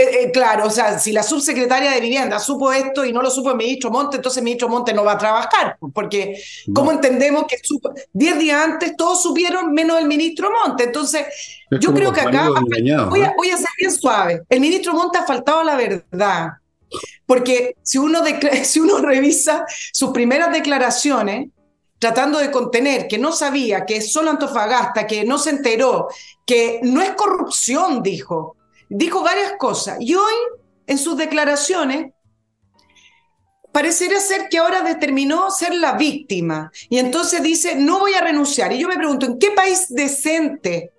[0.00, 3.30] Eh, eh, claro, o sea, si la subsecretaria de Vivienda supo esto y no lo
[3.30, 6.74] supo el ministro Monte, entonces el ministro Monte no va a trabajar, porque no.
[6.74, 7.56] ¿cómo entendemos que
[8.12, 10.84] 10 días antes todos supieron menos el ministro Monte?
[10.84, 11.26] Entonces,
[11.68, 14.42] es yo creo que acá engañado, voy, a, voy, a, ser bien suave.
[14.48, 16.50] El ministro Monte ha faltado a la verdad,
[17.26, 18.20] porque si uno,
[18.62, 21.48] si uno revisa sus primeras declaraciones,
[21.98, 26.06] tratando de contener, que no sabía, que es solo Antofagasta, que no se enteró,
[26.46, 28.57] que no es corrupción, dijo
[28.88, 29.98] dijo varias cosas.
[30.00, 30.34] Y hoy
[30.86, 32.12] en sus declaraciones
[33.72, 36.70] parecería ser que ahora determinó ser la víctima.
[36.88, 40.92] Y entonces dice no voy a renunciar y yo me pregunto en qué país decente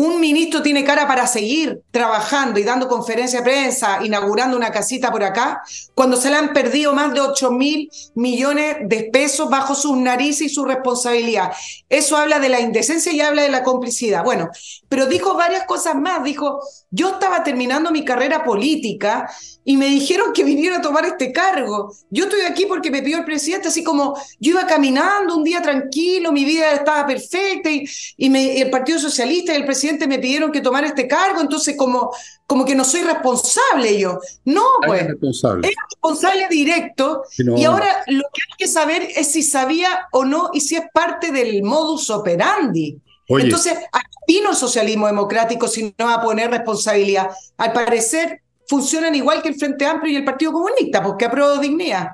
[0.00, 5.12] un ministro tiene cara para seguir trabajando y dando conferencia de prensa, inaugurando una casita
[5.12, 5.62] por acá,
[5.94, 10.46] cuando se le han perdido más de 8 mil millones de pesos bajo sus narices
[10.46, 11.52] y su responsabilidad.
[11.90, 14.24] Eso habla de la indecencia y habla de la complicidad.
[14.24, 14.48] Bueno,
[14.88, 16.24] pero dijo varias cosas más.
[16.24, 19.30] Dijo, yo estaba terminando mi carrera política
[19.64, 21.94] y me dijeron que viniera a tomar este cargo.
[22.08, 25.60] Yo estoy aquí porque me pidió el presidente, así como yo iba caminando un día
[25.60, 27.84] tranquilo, mi vida estaba perfecta y,
[28.16, 31.40] y, me, y el Partido Socialista y el presidente me pidieron que tomara este cargo,
[31.40, 32.10] entonces como,
[32.46, 34.18] como que no soy responsable yo.
[34.46, 39.08] No, pues, es responsable, es responsable directo no, y ahora lo que hay que saber
[39.14, 42.98] es si sabía o no y si es parte del modus operandi.
[43.28, 43.44] Oye.
[43.44, 47.30] Entonces, aquí vino el socialismo democrático si no va a poner responsabilidad.
[47.58, 52.10] Al parecer, funcionan igual que el Frente Amplio y el Partido Comunista, porque aprobó dignidad.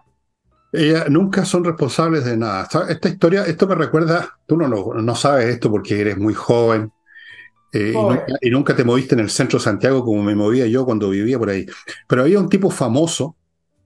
[0.73, 2.67] Ellas nunca son responsables de nada.
[2.89, 6.91] Esta historia, esto me recuerda, tú no, no, no sabes esto porque eres muy joven,
[7.73, 10.67] eh, y, nunca, y, nunca, te moviste en el centro de Santiago como me movía
[10.67, 11.67] yo cuando vivía por ahí.
[12.09, 13.37] Pero había un tipo famoso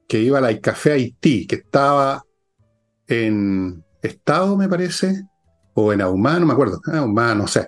[0.07, 2.23] que iba al Café Haití, que estaba
[3.09, 5.25] en Estado, me parece,
[5.75, 7.67] o en Ahumá, no me acuerdo, Ahumá, no sé,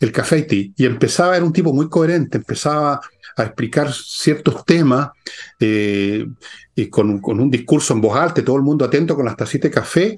[0.00, 3.00] el Café Haití, y empezaba, era un tipo muy coherente, empezaba
[3.38, 5.10] a explicar ciertos temas
[5.60, 6.26] eh,
[6.74, 9.70] y con, con, un discurso en voz alta, todo el mundo atento con las tacitas
[9.70, 10.16] de café,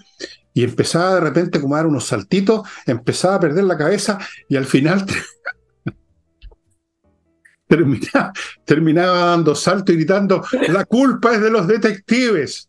[0.53, 4.19] y empezaba de repente como a dar unos saltitos, empezaba a perder la cabeza
[4.49, 5.05] y al final
[7.69, 8.33] terminaba,
[8.65, 12.69] terminaba dando salto y gritando, la culpa es de los detectives.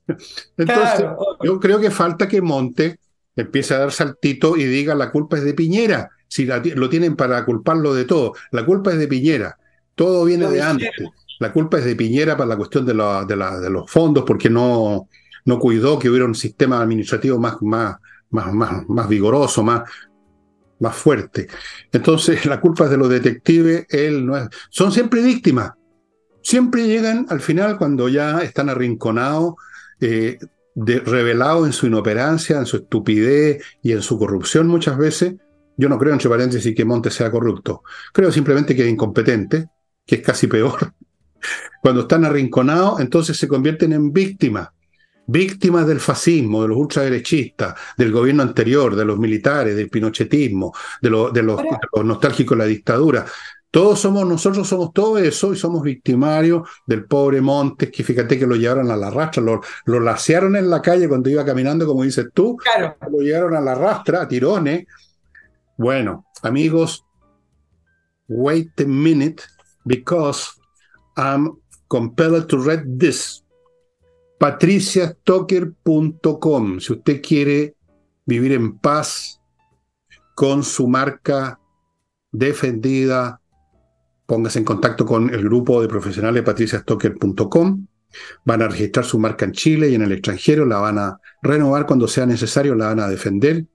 [0.58, 1.38] Entonces, claro.
[1.44, 3.00] yo creo que falta que Monte
[3.36, 7.16] empiece a dar saltito y diga, la culpa es de Piñera, si la, lo tienen
[7.16, 9.58] para culparlo de todo, la culpa es de Piñera,
[10.02, 10.90] todo viene de antes.
[11.38, 14.24] La culpa es de Piñera para la cuestión de, la, de, la, de los fondos,
[14.26, 15.08] porque no,
[15.46, 17.98] no cuidó que hubiera un sistema administrativo más, más,
[18.32, 19.84] más, más, más vigoroso, más,
[20.80, 21.48] más fuerte.
[21.92, 24.50] Entonces, la culpa es de los detectives, él no es.
[24.72, 25.74] Son siempre víctimas.
[26.42, 29.54] Siempre llegan al final cuando ya están arrinconados,
[30.00, 30.40] eh,
[30.76, 35.36] revelados en su inoperancia, en su estupidez y en su corrupción muchas veces.
[35.78, 37.84] Yo no creo, entre paréntesis, que Montes sea corrupto.
[38.12, 39.70] Creo simplemente que es incompetente,
[40.06, 40.94] que es casi peor.
[41.82, 44.70] Cuando están arrinconados, entonces se convierten en víctimas
[45.32, 51.10] víctimas del fascismo, de los ultraderechistas, del gobierno anterior, de los militares, del pinochetismo, de,
[51.10, 53.26] lo, de, los, de los, nostálgicos de la dictadura.
[53.70, 58.46] Todos somos, nosotros somos todo eso y somos victimarios del pobre Montes, que fíjate que
[58.46, 62.04] lo llevaron a la rastra, lo, lo lacearon en la calle cuando iba caminando, como
[62.04, 62.98] dices tú, claro.
[63.10, 64.86] lo llevaron a la rastra, a tirones.
[65.78, 67.06] Bueno, amigos,
[68.28, 69.42] wait a minute,
[69.86, 70.60] because
[71.16, 73.42] I'm compelled to read this.
[74.42, 76.80] patriciastocker.com.
[76.80, 77.76] Si usted quiere
[78.26, 79.40] vivir en paz
[80.34, 81.60] con su marca
[82.32, 83.40] defendida,
[84.26, 87.86] póngase en contacto con el grupo de profesionales patriciastocker.com.
[88.44, 91.86] Van a registrar su marca en Chile y en el extranjero, la van a renovar
[91.86, 93.68] cuando sea necesario, la van a defender,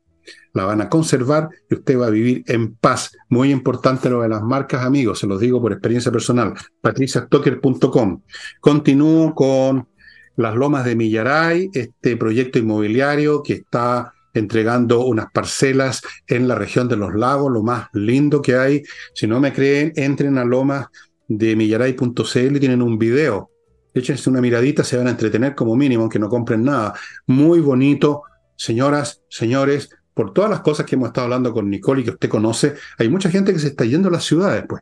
[0.52, 3.16] la van a conservar y usted va a vivir en paz.
[3.28, 6.54] Muy importante lo de las marcas, amigos, se los digo por experiencia personal.
[6.80, 8.22] patriciastocker.com.
[8.60, 9.88] Continúo con
[10.36, 16.88] las Lomas de Millaray, este proyecto inmobiliario que está entregando unas parcelas en la región
[16.88, 18.82] de los lagos, lo más lindo que hay.
[19.14, 20.86] Si no me creen, entren a lomas
[21.28, 23.50] de millaray.cl y tienen un video.
[23.94, 26.94] Échense una miradita, se van a entretener como mínimo, aunque no compren nada.
[27.26, 28.22] Muy bonito,
[28.56, 32.30] señoras, señores, por todas las cosas que hemos estado hablando con Nicole y que usted
[32.30, 34.80] conoce, hay mucha gente que se está yendo a las ciudades, pues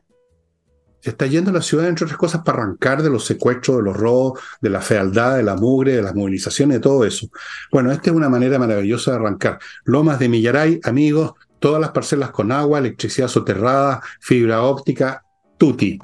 [1.01, 3.83] se está yendo a la ciudad, entre otras cosas, para arrancar de los secuestros, de
[3.83, 7.27] los robos, de la fealdad, de la mugre, de las movilizaciones, de todo eso.
[7.69, 9.59] Bueno, esta es una manera maravillosa de arrancar.
[9.83, 15.21] Lomas de Millaray, amigos, todas las parcelas con agua, electricidad soterrada, fibra óptica,
[15.57, 15.99] tutti.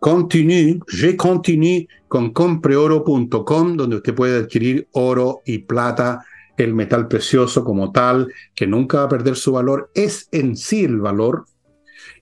[0.00, 6.24] Continue, je continue con compreoro.com, donde usted puede adquirir oro y plata,
[6.56, 10.84] el metal precioso como tal, que nunca va a perder su valor, es en sí
[10.84, 11.46] el valor.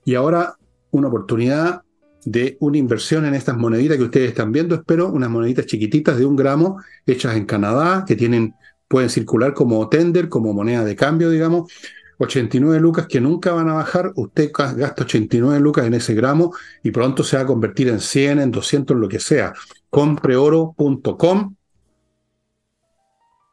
[0.05, 0.57] Y ahora
[0.91, 1.83] una oportunidad
[2.25, 6.25] de una inversión en estas moneditas que ustedes están viendo, espero, unas moneditas chiquititas de
[6.25, 8.55] un gramo, hechas en Canadá, que tienen,
[8.89, 11.71] pueden circular como tender, como moneda de cambio, digamos.
[12.19, 16.93] 89 lucas que nunca van a bajar, usted gasta 89 lucas en ese gramo y
[16.93, 19.53] pronto se va a convertir en 100, en 200, en lo que sea.
[19.91, 21.57] Compreoro.com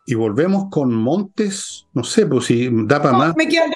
[0.06, 3.36] y volvemos con Montes, no sé, pues si da para más.
[3.36, 3.72] Me quedan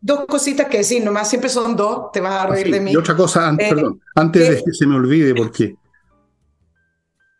[0.00, 2.92] dos cositas que decir, nomás siempre son dos, te vas a reír de mí.
[2.92, 5.76] Y otra cosa, eh, perdón, antes de que se me olvide, porque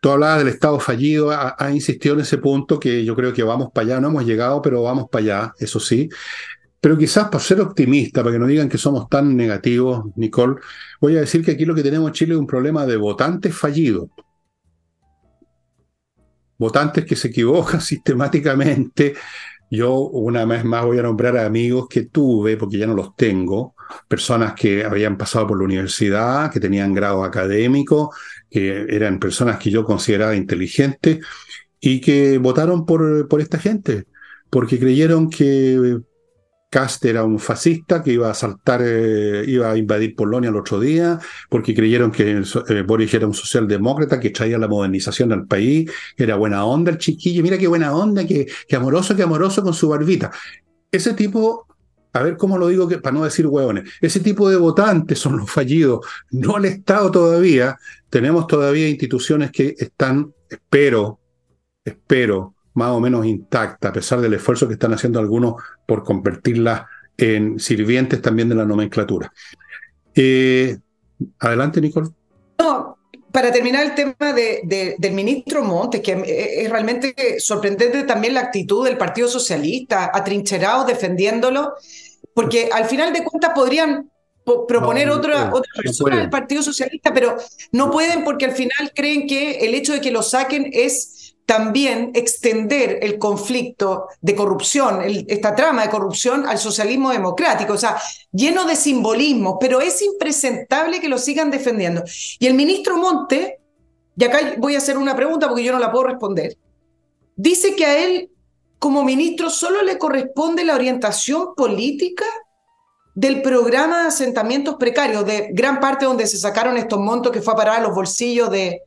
[0.01, 3.71] tú hablabas del Estado fallido, ha, insistido en ese punto que yo creo que vamos
[3.71, 6.09] para allá, no hemos llegado, pero vamos para allá, eso sí.
[6.79, 10.55] Pero quizás para ser optimista, para que no digan que somos tan negativos, Nicole,
[10.99, 13.55] voy a decir que aquí lo que tenemos en Chile es un problema de votantes
[13.55, 14.09] fallidos.
[16.61, 19.15] Votantes que se equivocan sistemáticamente,
[19.71, 23.15] yo una vez más voy a nombrar a amigos que tuve, porque ya no los
[23.15, 23.73] tengo,
[24.07, 28.13] personas que habían pasado por la universidad, que tenían grado académico,
[28.47, 31.25] que eran personas que yo consideraba inteligentes
[31.79, 34.05] y que votaron por, por esta gente,
[34.51, 35.99] porque creyeron que
[36.71, 40.79] Cast era un fascista que iba a saltar, eh, iba a invadir Polonia el otro
[40.79, 41.19] día,
[41.49, 42.31] porque creyeron que
[42.69, 46.97] eh, Boris era un socialdemócrata que traía la modernización al país, era buena onda el
[46.97, 50.31] chiquillo, mira qué buena onda, qué, amoroso, qué amoroso con su barbita.
[50.89, 51.67] Ese tipo,
[52.13, 55.39] a ver cómo lo digo que, para no decir hueones, ese tipo de votantes son
[55.39, 57.77] los fallidos, no el Estado todavía,
[58.09, 61.19] tenemos todavía instituciones que están, espero,
[61.83, 65.55] espero, más o menos intacta, a pesar del esfuerzo que están haciendo algunos
[65.85, 69.31] por convertirla en sirvientes también de la nomenclatura.
[70.15, 70.77] Eh,
[71.39, 72.09] adelante, Nicole.
[72.59, 72.97] No,
[73.31, 78.85] para terminar el tema de, del ministro Montes, que es realmente sorprendente también la actitud
[78.85, 81.73] del Partido Socialista, atrincherado defendiéndolo,
[82.33, 84.09] porque al final de cuentas podrían
[84.43, 87.37] proponer otra, otra persona del Partido Socialista, pero
[87.71, 91.20] no pueden porque al final creen que el hecho de que lo saquen es
[91.51, 97.97] también extender el conflicto de corrupción, esta trama de corrupción al socialismo democrático, o sea,
[98.31, 102.03] lleno de simbolismo, pero es impresentable que lo sigan defendiendo.
[102.39, 103.59] Y el ministro Monte,
[104.15, 106.55] y acá voy a hacer una pregunta porque yo no la puedo responder,
[107.35, 108.31] dice que a él
[108.79, 112.27] como ministro solo le corresponde la orientación política
[113.13, 117.55] del programa de asentamientos precarios, de gran parte donde se sacaron estos montos que fue
[117.55, 118.83] a parar a los bolsillos de,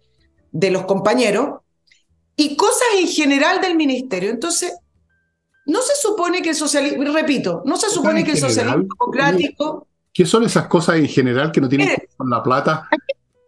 [0.51, 1.61] de los compañeros,
[2.37, 4.31] y cosas en general del ministerio.
[4.31, 4.73] Entonces,
[5.67, 9.87] no se supone que el socialismo, repito, no se supone que el socialismo democrático...
[10.13, 12.89] ¿Qué son esas cosas en general que no tienen que ver con la plata?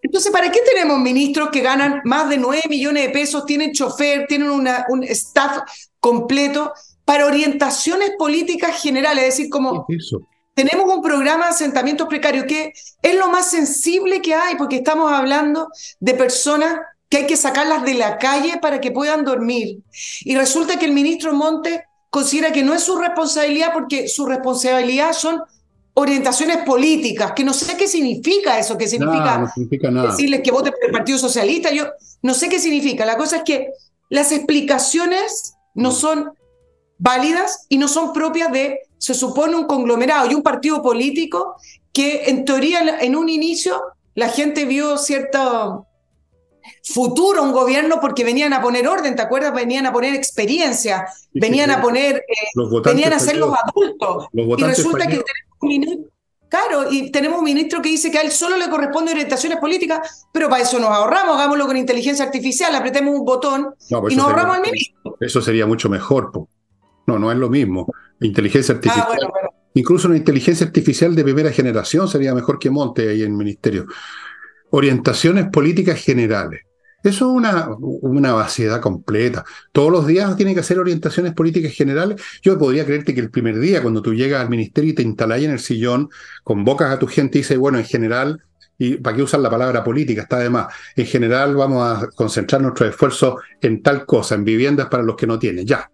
[0.03, 4.27] Entonces, ¿para qué tenemos ministros que ganan más de 9 millones de pesos, tienen chofer,
[4.27, 5.63] tienen una, un staff
[6.01, 6.73] completo
[7.05, 9.25] para orientaciones políticas generales?
[9.25, 9.87] Es decir, como
[10.55, 12.73] tenemos un programa de asentamientos precarios que
[13.03, 15.69] es lo más sensible que hay, porque estamos hablando
[16.01, 19.79] de personas que hay que sacarlas de la calle para que puedan dormir.
[20.25, 25.13] Y resulta que el ministro Monte considera que no es su responsabilidad porque su responsabilidad
[25.13, 25.43] son
[25.95, 30.11] orientaciones políticas, que no sé qué significa eso, qué significa, no significa nada.
[30.11, 31.87] decirles que voten por el Partido Socialista, yo
[32.23, 33.07] no sé qué significa.
[33.07, 33.71] La cosa es que
[34.11, 36.33] las explicaciones no son
[36.99, 41.57] válidas y no son propias de, se supone, un conglomerado y un partido político
[41.93, 43.81] que en teoría en un inicio
[44.15, 45.87] la gente vio cierto
[46.87, 49.53] futuro un gobierno porque venían a poner orden, ¿te acuerdas?
[49.53, 54.29] Venían a poner experiencia, venían a poner, eh, venían a ser los adultos.
[54.33, 56.11] y resulta que tenemos un ministro,
[56.49, 60.27] claro, y tenemos un ministro que dice que a él solo le corresponde orientaciones políticas,
[60.33, 64.27] pero para eso nos ahorramos, hagámoslo con inteligencia artificial, apretemos un botón pues y nos
[64.27, 65.17] ahorramos al ministro.
[65.21, 66.31] Eso sería mucho mejor.
[67.07, 67.93] No, no es lo mismo.
[68.21, 69.07] Inteligencia ah, artificial.
[69.75, 73.87] Incluso una inteligencia artificial de primera generación sería mejor que Monte ahí en el ministerio.
[74.71, 76.63] Orientaciones políticas generales.
[77.07, 79.45] Eso es una, una vaciedad completa.
[79.71, 82.21] Todos los días tiene que hacer orientaciones políticas generales.
[82.43, 85.41] Yo podría creerte que el primer día, cuando tú llegas al ministerio y te instalas
[85.43, 86.11] en el sillón,
[86.43, 88.43] convocas a tu gente y dices, bueno, en general,
[88.77, 90.75] y para qué usar la palabra política, está de más.
[90.97, 95.29] En general vamos a concentrar nuestro esfuerzo en tal cosa, en viviendas para los que
[95.29, 95.89] no tienen, ya.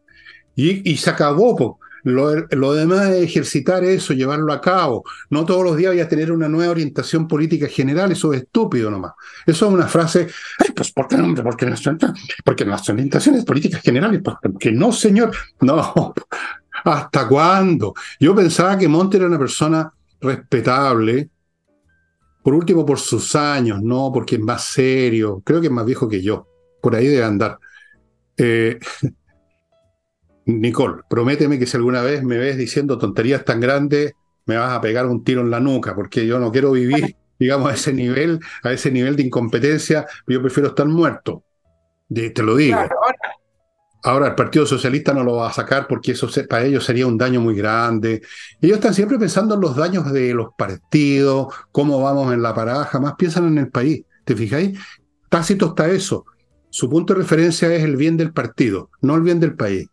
[0.57, 5.05] Y, y se acabó, lo, demás es ejercitar eso, llevarlo a cabo.
[5.31, 8.91] No todos los días voy a tener una nueva orientación política general, eso es estúpido
[8.91, 9.13] nomás.
[9.47, 10.29] Eso es una frase,
[10.59, 11.35] ay, pues ¿por qué no?
[11.43, 11.73] Porque,
[12.45, 15.33] porque las orientaciones políticas generales, porque no, señor.
[15.61, 16.15] No,
[16.85, 17.95] ¿hasta cuándo?
[18.19, 21.31] Yo pensaba que Monte era una persona respetable,
[22.43, 26.09] por último por sus años, no porque es más serio, creo que es más viejo
[26.09, 26.49] que yo,
[26.81, 27.59] por ahí debe andar.
[28.37, 28.79] Eh,
[30.47, 34.15] Nicole, prométeme que si alguna vez me ves diciendo tonterías tan grandes,
[34.47, 37.71] me vas a pegar un tiro en la nuca, porque yo no quiero vivir, digamos,
[37.71, 41.45] a ese nivel, a ese nivel de incompetencia, yo prefiero estar muerto.
[42.13, 42.79] Te lo digo.
[44.05, 47.17] Ahora el Partido Socialista no lo va a sacar porque eso para ellos sería un
[47.17, 48.21] daño muy grande.
[48.61, 52.85] Ellos están siempre pensando en los daños de los partidos, cómo vamos en la parada,
[52.85, 54.05] jamás piensan en el país.
[54.25, 54.79] ¿Te fijáis?
[55.31, 56.27] Tácito está eso.
[56.69, 59.89] Su punto de referencia es el bien del partido, no el bien del país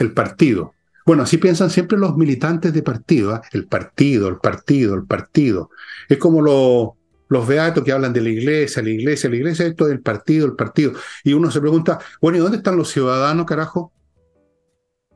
[0.00, 0.74] el partido.
[1.06, 3.42] Bueno, así piensan siempre los militantes de partido, ¿ah?
[3.52, 5.70] el partido, el partido, el partido.
[6.08, 6.42] Es como
[7.28, 10.56] los beatos que hablan de la iglesia, la iglesia, la iglesia, esto del partido, el
[10.56, 10.92] partido.
[11.24, 13.92] Y uno se pregunta, bueno, ¿y dónde están los ciudadanos, carajo?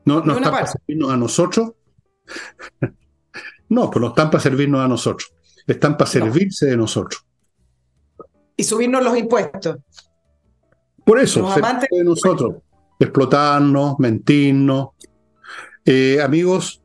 [0.05, 1.71] ¿No, no están para servirnos a nosotros?
[3.69, 5.33] no, pues no están para servirnos a nosotros.
[5.65, 7.25] Están para servirse de nosotros.
[8.55, 9.77] Y subirnos los impuestos.
[11.03, 12.55] Por eso, servirse de nosotros
[12.99, 14.89] explotarnos, mentirnos.
[15.85, 16.81] Eh, amigos,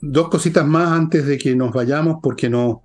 [0.00, 2.84] dos cositas más antes de que nos vayamos, porque no,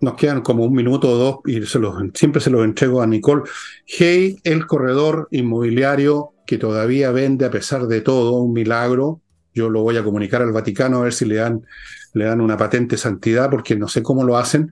[0.00, 3.06] nos quedan como un minuto o dos y se los, siempre se los entrego a
[3.06, 3.42] Nicole.
[3.86, 9.20] Hey, el corredor inmobiliario que todavía vende a pesar de todo, un milagro.
[9.52, 11.64] Yo lo voy a comunicar al Vaticano a ver si le dan,
[12.12, 14.70] le dan una patente santidad, porque no sé cómo lo hacen.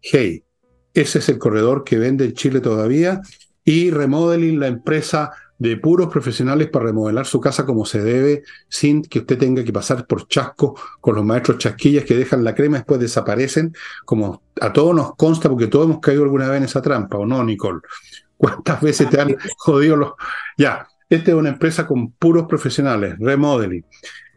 [0.00, 0.44] Hey,
[0.92, 3.22] ese es el corredor que vende en Chile todavía
[3.64, 5.32] y Remodeling, la empresa
[5.62, 9.72] de puros profesionales para remodelar su casa como se debe, sin que usted tenga que
[9.72, 13.72] pasar por chasco con los maestros chasquillas que dejan la crema y después desaparecen,
[14.04, 17.26] como a todos nos consta, porque todos hemos caído alguna vez en esa trampa, ¿o
[17.26, 17.80] no, Nicole?
[18.36, 20.12] ¿Cuántas veces te han jodido los...
[20.58, 23.84] Ya, esta es una empresa con puros profesionales, remodeling.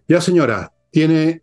[0.08, 1.42] Ya, señora, tiene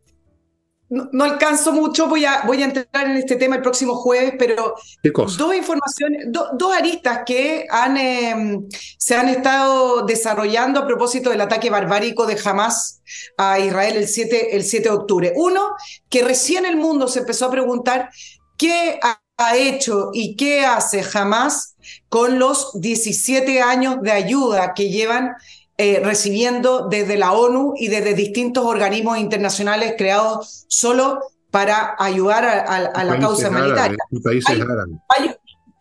[0.93, 4.74] no, alcanzo mucho, voy a, voy a entrar en este tema el próximo jueves, pero
[5.03, 8.68] dos informaciones, dos aristas que han, em,
[8.99, 13.01] se han estado desarrollando a propósito del ataque barbárico de Hamas
[13.38, 15.32] a Israel el 7, el 7 de octubre.
[15.34, 15.76] Uno,
[16.11, 18.11] que recién el mundo se empezó a preguntar
[18.59, 19.18] qué ha,
[19.57, 21.74] hecho y qué hace Hamas
[22.09, 25.32] con los 17 años de ayuda que llevan
[25.79, 31.20] eh, recibiendo desde la ONU y desde distintos organismos internacionales creados solo
[31.51, 33.99] para ayudar a, la causa humanitaria.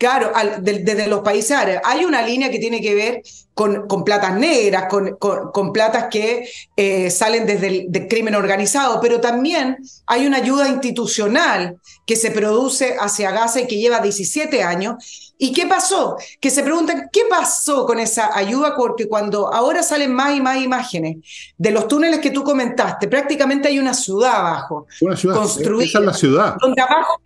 [0.02, 0.32] Claro,
[0.62, 1.80] desde los países árabes.
[1.86, 3.22] Hay una línea que tiene que ver
[3.54, 9.22] con, con platas negras, con, con, platas que eh, salen desde el crimen organizado, pero
[9.22, 9.78] también
[10.08, 11.78] hay una ayuda institucional
[12.08, 15.36] que se produce hacia Gaza y que lleva 17 años.
[15.38, 16.18] ¿Y qué pasó?
[16.40, 18.76] Que se preguntan, ¿qué pasó con esa ayuda?
[18.76, 21.18] Porque cuando ahora salen más y más imágenes
[21.60, 24.88] de los túneles que tú comentaste, prácticamente hay una ciudad abajo.
[25.02, 25.36] Una ciudad.
[25.36, 25.86] Construida.
[25.86, 26.56] Esa es la ciudad.
[26.60, 27.22] Donde abajo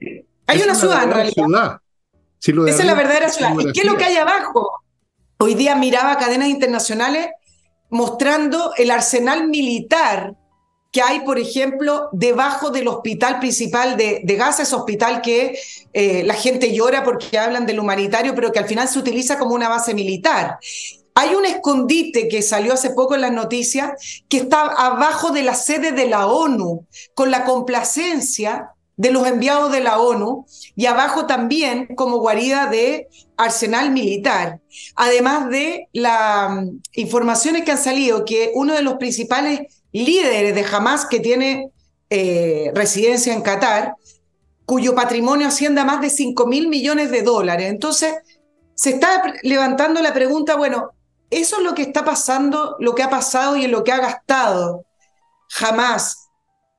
[0.48, 1.80] hay una, ciudad en realidad.
[2.48, 3.54] Esa es la verdadera ciudad.
[3.60, 4.72] ¿Y qué es lo que hay abajo?
[5.40, 7.30] Hoy día miraba cadenas internacionales
[7.90, 10.36] mostrando el arsenal militar
[10.92, 15.60] que hay, por ejemplo, debajo del hospital principal de, Gaza, ese hospital que
[15.92, 19.56] eh, la gente llora porque hablan del humanitario, pero que al final se utiliza como
[19.56, 20.58] una base militar.
[21.14, 25.56] Hay un escondite que salió hace poco en las noticias que está abajo de la
[25.56, 31.26] sede de la ONU, con la complacencia de los enviados de la ONU y abajo
[31.26, 34.62] también como guarida de arsenal militar.
[34.96, 40.66] Además de las mm, informaciones que han salido que uno de los principales líderes de
[40.76, 41.72] Hamas que tiene
[42.10, 43.96] eh, residencia en Qatar,
[44.66, 47.70] cuyo patrimonio asciende a más de 5 mil millones de dólares.
[47.70, 48.16] Entonces,
[48.74, 50.92] se está levantando la pregunta, bueno,
[51.30, 54.00] eso es lo que está pasando, lo que ha pasado y en lo que ha
[54.00, 54.86] gastado
[55.50, 56.25] jamás,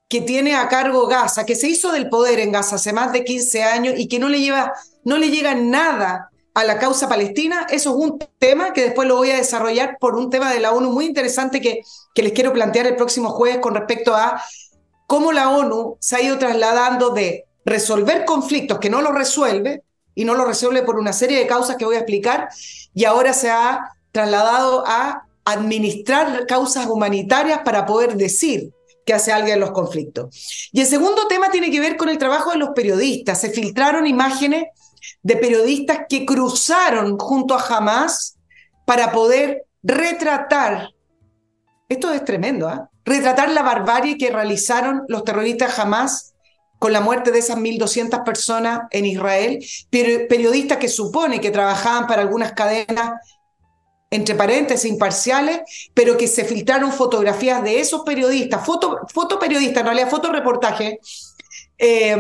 [0.09, 3.24] que tiene a cargo Gaza, que se hizo del poder en Gaza hace más de
[3.24, 4.72] 15 años y que no le, lleva,
[5.04, 9.16] no le llega nada a la causa palestina, eso es un tema que después lo
[9.16, 11.82] voy a desarrollar por un tema de la ONU muy interesante que,
[12.14, 14.40] que les quiero plantear el próximo jueves con respecto a
[15.07, 19.82] cómo la ONU se ha ido trasladando de resolver conflictos que no lo resuelve
[20.14, 22.48] y no lo resuelve por una serie de causas que voy a explicar
[22.94, 28.72] y ahora se ha trasladado a administrar causas humanitarias para poder decir
[29.07, 30.68] que hace alguien en los conflictos.
[30.72, 33.40] Y el segundo tema tiene que ver con el trabajo de los periodistas.
[33.40, 34.64] Se filtraron imágenes
[35.22, 38.36] de periodistas que cruzaron junto a Hamas
[38.84, 40.90] para poder retratar,
[41.88, 42.80] esto es tremendo, ¿eh?
[43.04, 46.34] retratar la barbarie que realizaron los terroristas Hamas
[46.80, 52.22] con la muerte de esas 1.200 personas en Israel, periodistas que supone que trabajaban para
[52.22, 53.14] algunas cadenas
[54.11, 55.61] entre paréntesis, imparciales,
[55.94, 61.34] pero que se filtraron fotografías de esos periodistas, foto, fotoperiodistas, en realidad fotoreportajes,
[61.78, 62.16] eh,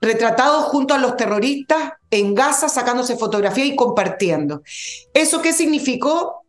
[0.00, 4.62] retratados junto a los terroristas en Gaza, sacándose fotografías y compartiendo.
[5.14, 6.42] ¿Eso qué significó?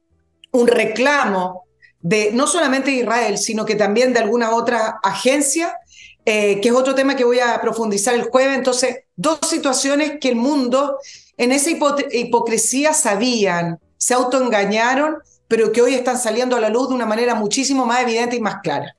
[0.51, 1.64] Un reclamo
[2.01, 5.78] de no solamente Israel, sino que también de alguna otra agencia,
[6.26, 8.58] eh, que es otro tema que voy a profundizar el jueves.
[8.58, 10.97] Entonces, dos situaciones que el mundo
[11.38, 15.18] en esa hipocresía sabían se autoengañaron,
[15.48, 18.41] pero que hoy están saliendo a la luz de una manera muchísimo más evidente y
[18.41, 18.95] más clara.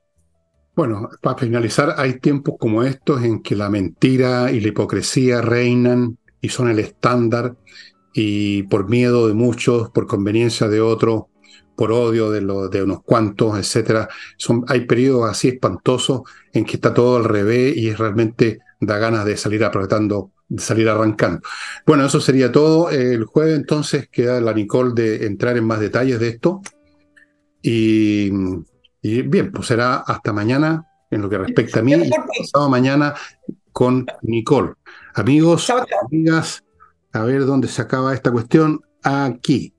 [0.75, 6.19] Bueno, para finalizar, hay tiempos como estos en que la mentira y la hipocresía reinan
[6.41, 7.57] y son el estándar
[8.13, 11.25] y por miedo de muchos, por conveniencia de otros,
[11.77, 12.41] por odio de,
[12.71, 14.09] de unos cuantos, etcétera.
[14.37, 16.23] Son, hay periodos así espantosos
[16.53, 20.89] en que está todo al revés y es realmente da ganas de salir apretando salir
[20.89, 21.41] arrancando.
[21.87, 22.91] Bueno, eso sería todo.
[22.91, 26.63] El jueves entonces queda la Nicole de entrar en más detalles de esto.
[27.61, 28.31] Y,
[29.03, 31.93] bien, pues será hasta mañana en lo que respecta a mí.
[31.93, 33.15] Y pasado mañana
[33.73, 34.75] con Nicole.
[35.15, 35.71] Amigos,
[36.07, 36.65] amigas,
[37.13, 38.81] a ver dónde se acaba esta cuestión.
[39.03, 39.75] Aquí.